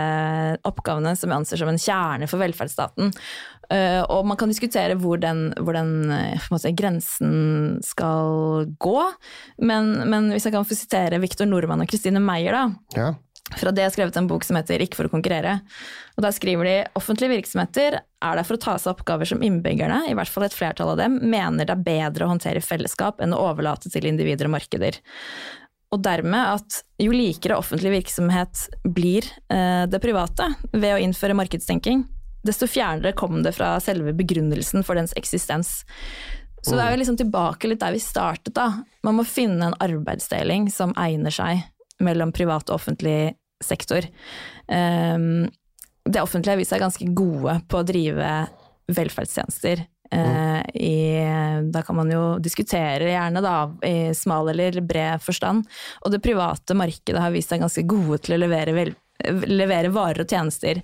[0.67, 3.11] oppgavene som vi anser som en kjerne for velferdsstaten.
[3.67, 6.07] Uh, og man kan diskutere hvor den, hvor den
[6.53, 8.99] måte, grensen skal gå,
[9.59, 12.67] men, men, hvis jeg kan få sitere Viktor Nordmann og Kristine Meyer, da.
[12.95, 13.15] Ja.
[13.55, 15.61] Fra det har skrevet en bok som heter Ikke for å konkurrere.
[16.17, 20.09] Og Der skriver de offentlige virksomheter er der for å ta seg oppgaver som innbyggerne,
[20.11, 23.37] i hvert fall et flertall av dem, mener det er bedre å håndtere fellesskap enn
[23.37, 24.99] å overlate til individer og markeder.
[25.95, 32.03] Og dermed at jo likere offentlig virksomhet blir eh, det private ved å innføre markedstenking,
[32.47, 35.85] desto fjernere kom det fra selve begrunnelsen for dens eksistens.
[36.67, 38.83] Så det er jo liksom tilbake litt der vi startet, da.
[39.07, 41.63] Man må finne en arbeidsdeling som egner seg
[42.05, 44.07] mellom privat og offentlig sektor.
[44.69, 45.47] Um,
[46.07, 48.33] det offentlige har vist seg ganske gode på å drive
[48.93, 49.83] velferdstjenester.
[50.07, 51.19] Uh, i,
[51.73, 53.57] da kan man jo diskutere gjerne, da,
[53.87, 55.67] i smal eller bred forstand.
[56.05, 58.95] Og det private markedet har vist seg ganske gode til å levere, vel,
[59.51, 60.83] levere varer og tjenester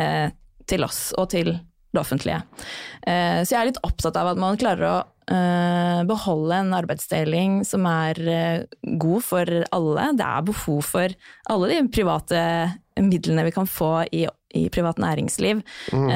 [0.00, 0.26] uh,
[0.66, 2.40] til oss og til det offentlige.
[3.06, 7.86] Uh, så jeg er litt opptatt av at man klarer å beholde en arbeidsdeling som
[7.88, 8.18] er
[9.00, 10.08] god for alle.
[10.18, 11.14] Det er behov for
[11.50, 12.40] alle de private
[13.00, 15.62] midlene vi kan få i, i privat næringsliv.
[15.92, 16.10] Mm.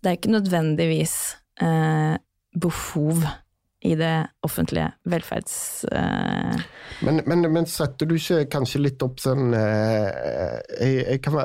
[0.00, 1.36] Det er ikke nødvendigvis
[2.56, 3.20] behov
[3.86, 4.14] i det
[4.46, 5.84] offentlige velferds...
[5.92, 6.56] Uh...
[7.04, 10.06] Men, men, men, setter du ikke kanskje litt opp sånn uh,
[10.80, 11.36] jeg, jeg, kan,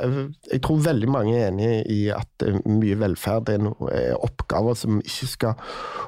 [0.48, 5.02] jeg, tror veldig mange er enig i at mye velferd er, noe, er, oppgaver som
[5.02, 5.66] ikke skal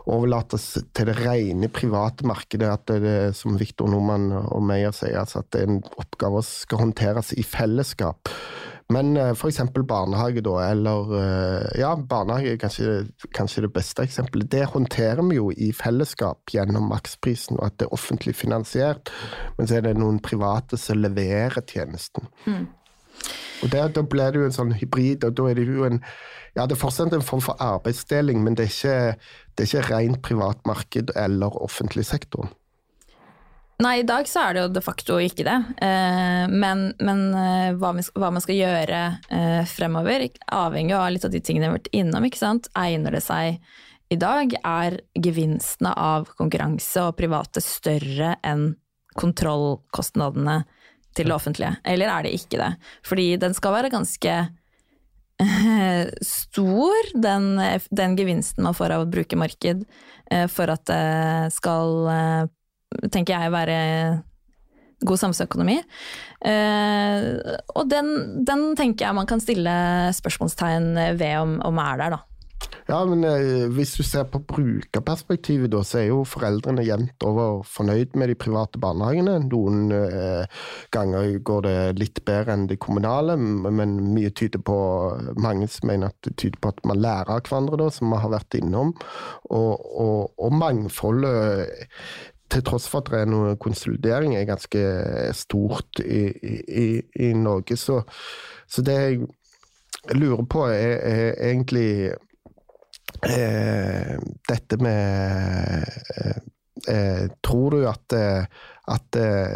[0.09, 2.69] overlates til det rene private markedet.
[2.71, 6.43] At det er som Viktor Nordmann og Meyer sier, altså at det er en oppgave
[6.45, 8.31] som skal håndteres i fellesskap.
[8.91, 9.61] Men uh, eh, f.eks.
[9.87, 14.51] barnehage, da, eller uh, Ja, barnehage er kanskje, kanskje, det beste eksempelet.
[14.51, 19.13] Det håndterer vi jo i fellesskap gjennom maksprisen, og at det er offentlig finansiert.
[19.57, 22.27] Men så er det noen private som leverer tjenesten.
[22.45, 22.67] Mm.
[23.63, 26.01] Og der, Da blir det jo en sånn hybrid, og da er det jo en
[26.53, 28.97] ja, det er fortsatt en form for arbeidsdeling, men det er ikke,
[29.57, 32.51] det er ikke rent privat marked eller offentlig sektor.
[33.81, 35.55] Nei, i dag så er det jo de facto ikke det.
[35.81, 38.99] Eh, men, men eh, hva, man skal gjøre
[39.33, 42.27] eh, fremover, avhenger av litt av de tingene vi har vært innom.
[42.27, 42.69] ikke sant?
[42.77, 43.57] Egner det seg
[44.13, 44.53] i dag?
[44.61, 48.69] Er gevinstene av konkurranse og private større enn
[49.17, 50.61] kontrollkostnadene
[51.17, 51.75] til det offentlige?
[51.83, 52.71] Eller er det ikke det?
[53.09, 54.39] Fordi den skal være ganske
[56.37, 57.55] stor, den,
[57.89, 59.81] den, gevinsten man får av å bruke marked,
[60.53, 62.05] for at det skal
[63.11, 63.79] tenker jeg være
[65.03, 65.79] god samfunnsøkonomi.
[66.47, 67.23] Eh,
[67.75, 68.13] og den,
[68.47, 69.73] den, tenker jeg man kan stille
[70.15, 72.23] spørsmålstegn ved om, om er der, da.
[72.87, 77.61] Ja, men eh, hvis du ser på brukerperspektivet, da, så er jo foreldrene jevnt over
[77.67, 79.37] fornøyd med de private barnehagene.
[79.47, 80.59] Noen eh,
[80.95, 84.77] ganger går det litt bedre enn de kommunale, men mye tyder på
[85.39, 88.19] mange som mener at det tyder på at man lærer av hverandre, da, som vi
[88.25, 88.93] har vært innom.
[89.47, 91.71] Og, og, og mangfoldet
[92.53, 94.83] til tross for at det er noe konsolidering, er ganske
[95.37, 96.87] stort i, i,
[97.25, 97.77] i Norge.
[97.79, 98.01] Så,
[98.67, 101.89] så, det jeg lurer på, er, er egentlig
[103.29, 104.15] eh,
[104.49, 105.85] dette med
[106.17, 106.41] eh,
[106.89, 108.13] eh Tror du at,
[108.87, 109.55] at eh,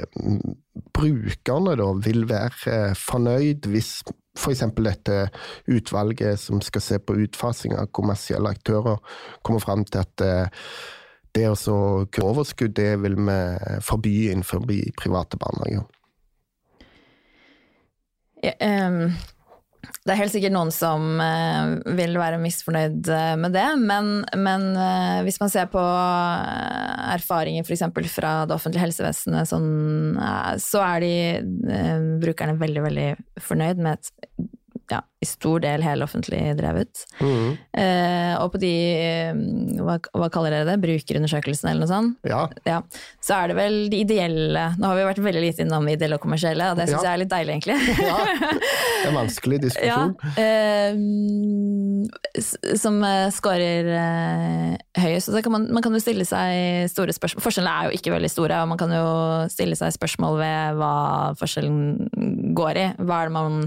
[0.93, 3.91] brukerne da vil være eh, fornøyd hvis
[4.38, 4.62] f.eks.
[4.78, 5.18] dette
[5.68, 9.02] utvalget som skal se på utfasing av kommersielle aktører,
[9.41, 10.24] kommer fram til at
[11.36, 13.38] det å kunne overskudd, det vil vi
[13.86, 14.63] forby innenfor
[14.99, 15.86] private barnehager.
[18.45, 19.15] Ja, um,
[20.03, 24.67] det er helt sikkert noen som uh, vil være misfornøyd eh, med det, men, men
[24.75, 27.86] uh, hvis man ser på erfaringer f.eks.
[28.13, 30.19] fra det offentlige helsevesenet, sånn,
[30.63, 31.13] så er de
[32.21, 33.09] brukerne veldig, veldig
[33.47, 34.47] fornøyd med et
[34.91, 37.03] ja, i stor del heloffentlig drevet.
[37.19, 37.57] Mm.
[37.81, 38.71] Eh, og på de
[39.01, 39.33] eh,
[39.81, 42.43] hva, hva, kaller dere det, brukerundersøkelsene eller noe sånt, ja.
[42.67, 42.79] ja.
[43.23, 46.23] så er det vel de ideelle Nå har vi vært veldig lite innom ideelle og
[46.23, 47.05] kommersielle, og det syns ja.
[47.09, 47.77] jeg er litt deilig, egentlig.
[48.09, 50.13] ja, Det er en vanskelig diskusjon.
[50.38, 50.91] Eh,
[52.77, 55.31] som eh, scorer eh, høyest.
[55.31, 58.31] Så kan man, man, kan jo stille seg store spørsmål Forskjellene er jo ikke veldig
[58.31, 59.07] store, og man kan jo
[59.51, 60.95] stille seg spørsmål ved hva
[61.39, 62.88] forskjellen går i.
[63.01, 63.63] Hva er det man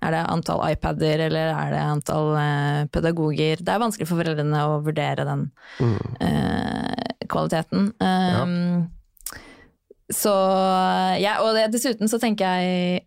[0.00, 3.60] er det antall iPader, eller er det antall eh, pedagoger?
[3.60, 5.44] Det er vanskelig for foreldrene å vurdere den
[5.80, 6.16] mm.
[6.24, 7.92] eh, kvaliteten.
[8.00, 9.36] Um, ja.
[10.10, 10.32] Så
[11.22, 13.04] ja, og det, dessuten så tenker jeg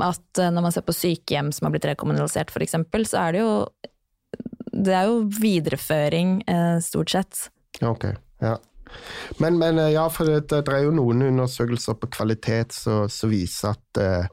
[0.00, 2.76] at eh, når man ser på sykehjem som har blitt rekommunalisert f.eks.,
[3.10, 3.54] så er det jo
[4.70, 7.46] det er jo videreføring, eh, stort sett.
[7.82, 8.06] Ok,
[8.40, 8.56] ja.
[9.38, 13.74] Men, men eh, ja, for det, det, er jo noen undersøkelser på kvalitet som viser
[13.74, 14.28] at eh,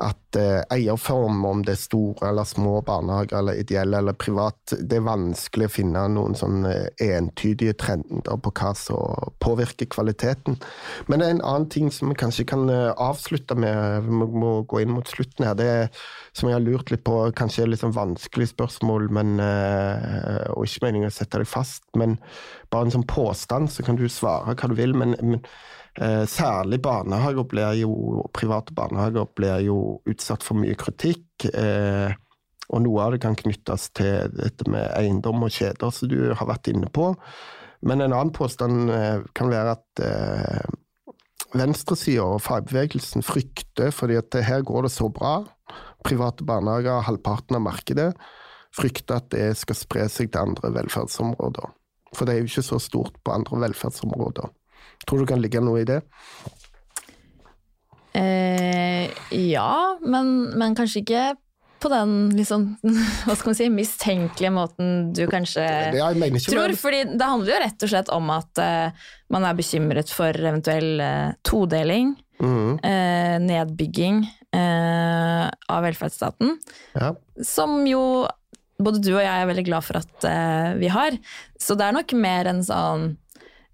[0.00, 4.98] at eh, eierform, om det er store eller små barnehager, eller ideelle eller privat, det
[4.98, 10.58] er vanskelig å finne noen sånne entydige trender på hva som påvirker kvaliteten.
[11.08, 14.52] Men det er en annen ting som vi kanskje kan eh, avslutte med, vi må
[14.68, 15.56] gå inn mot slutten her.
[15.58, 16.04] Det er,
[16.36, 20.68] som jeg har lurt litt på, kanskje er litt sånn vanskelig spørsmål, men, eh, og
[20.68, 22.20] ikke meningen å sette deg fast, men
[22.72, 24.94] bare en sånn påstand, så kan du svare hva du vil.
[24.96, 25.42] men, men
[25.87, 25.87] Eh,
[26.30, 27.90] særlig barnehager blir jo,
[28.36, 31.48] private barnehager blir jo utsatt for mye kritikk.
[31.50, 32.12] Eh,
[32.68, 36.50] og noe av det kan knyttes til dette med eiendom og kjeder, som du har
[36.50, 37.14] vært inne på.
[37.86, 40.66] Men en annen påstand eh, kan være at eh,
[41.56, 45.40] venstresida og fagbevegelsen frykter, fordi at her går det så bra,
[46.04, 48.10] private barnehager, halvparten av markedet,
[48.76, 51.72] frykter at det skal spre seg til andre velferdsområder.
[52.12, 54.52] For det er jo ikke så stort på andre velferdsområder.
[55.06, 56.00] Tror du det kan ligge noe i det?
[58.18, 61.24] Eh, ja, men, men, kanskje ikke
[61.78, 62.64] på den liksom,
[63.26, 66.74] hva skal man si, mistenkelige måten du kanskje det, tror.
[66.80, 71.04] fordi det handler jo rett og slett om at eh, man er bekymret for eventuell
[71.04, 72.16] eh, todeling.
[72.38, 72.78] Mm.
[73.42, 74.20] Nedbygging
[74.54, 76.52] av velferdsstaten.
[76.94, 77.08] Ja.
[77.42, 78.02] Som jo
[78.78, 80.26] både du og jeg er veldig glad for at
[80.78, 81.18] vi har.
[81.58, 83.27] Så det er nok mer en sånn Eh,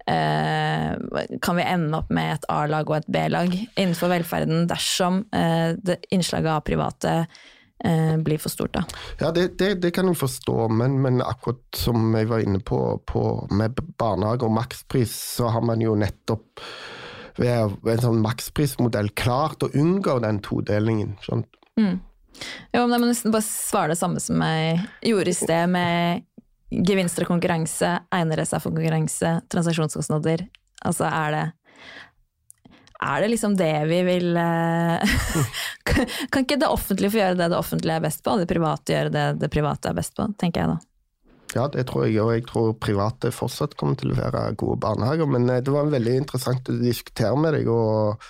[0.05, 5.73] kan vi ende opp med et A-lag og et B-lag innenfor velferden dersom eh,
[6.13, 7.13] innslaget av private
[7.83, 8.83] eh, blir for stort, da.
[9.19, 12.81] Ja, det, det, det kan jeg forstå, men, men, akkurat som jeg var inne på,
[13.09, 16.61] på med barnehage og makspris, så har man jo nettopp
[17.41, 21.17] ved en sånn maksprismodell klart å unngå den todelingen.
[21.25, 21.43] Sånn.
[21.79, 21.97] Mm.
[22.75, 24.79] Jo, men jeg må nesten bare svare det samme som jeg
[25.11, 26.23] gjorde i sted, med
[26.71, 30.47] gevinster og konkurranse, egner det seg for konkurranse, transaksjonskostnader?
[30.85, 31.45] Altså er det
[33.05, 35.15] er det liksom det vi vil eh,
[36.31, 38.95] Kan ikke det offentlige få gjøre det det offentlige er best på, og det private
[38.95, 40.77] gjøre det det private er best på, tenker jeg da.
[41.55, 42.33] Ja, det tror jeg, òg.
[42.33, 45.29] jeg tror private fortsatt kommer til å være gode barnehager.
[45.29, 48.25] Men eh, det var veldig interessant å diskutere med deg, og,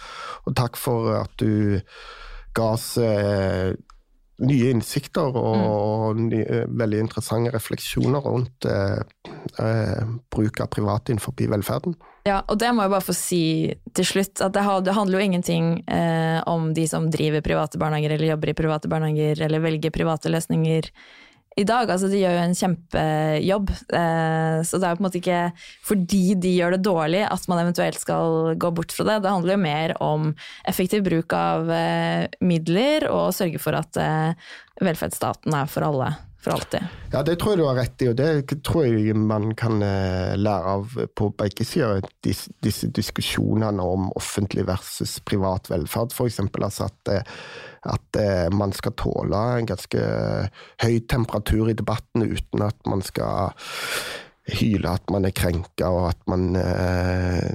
[0.46, 1.80] og takk for at du
[2.56, 3.74] ga oss eh,
[4.44, 6.26] nye innsikter og mm.
[6.32, 9.00] nye, veldig interessante refleksjoner rundt eh,
[9.64, 11.96] eh, bruk av private innenfor velferden.
[12.26, 13.44] Ja, og det må jeg bare få si
[13.96, 18.34] til slutt, at det, handler jo ingenting eh, om de som driver private barnehager eller
[18.34, 20.90] jobber i private barnehager eller velger private løsninger
[21.56, 21.90] i dag.
[21.90, 23.72] Altså, de gjør jo en kjempejobb.
[23.72, 25.40] Eh, så det er jo på en måte ikke
[25.88, 29.22] fordi de gjør det dårlig at man eventuelt skal gå bort fra det.
[29.24, 30.30] Det handler jo mer om
[30.68, 34.48] effektiv bruk av eh, midler og sørge for at eh,
[34.84, 36.14] velferdsstaten er for alle.
[36.46, 36.84] For alltid.
[37.10, 40.74] Ja, det tror jeg du har rett i, og det tror jeg man kan lære
[40.76, 42.06] av på begge sider.
[42.22, 46.38] Disse, disse diskusjonene om offentlig versus privat velferd, f.eks.
[46.54, 47.16] Altså at
[47.90, 50.04] at eh, man skal tåle en ganske
[50.84, 53.54] høy temperatur i debatten uten at man skal
[54.46, 57.48] hyle at man er krenka og at man eh,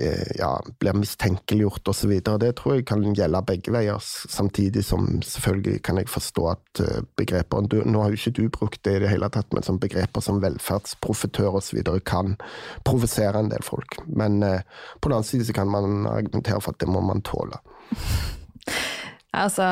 [0.00, 0.50] eh ja,
[0.80, 2.12] blir mistenkeliggjort osv.
[2.40, 7.02] Det tror jeg kan gjelde begge veier, samtidig som selvfølgelig kan jeg forstå at eh,
[7.16, 9.80] begreper du, Nå har jo ikke du brukt det i det hele tatt, men som
[9.80, 11.82] begreper som velferdsprofitør osv.
[12.04, 12.36] kan
[12.84, 14.00] provosere en del folk.
[14.06, 14.64] Men eh,
[15.00, 17.60] på den annen side så kan man argumentere for at det må man tåle.
[19.32, 19.64] Altså,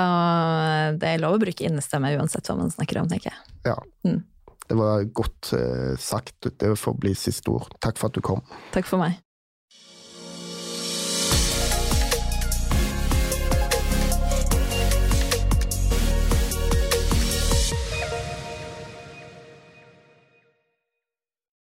[0.97, 3.57] det er lov å bruke innestemme uansett hva man snakker om, tenker jeg.
[3.69, 3.77] Ja.
[4.09, 4.23] Mm.
[4.71, 6.49] Det var godt uh, sagt.
[6.49, 7.75] Det får bli siste ord.
[7.83, 8.41] Takk for at du kom.
[8.73, 9.19] Takk for meg.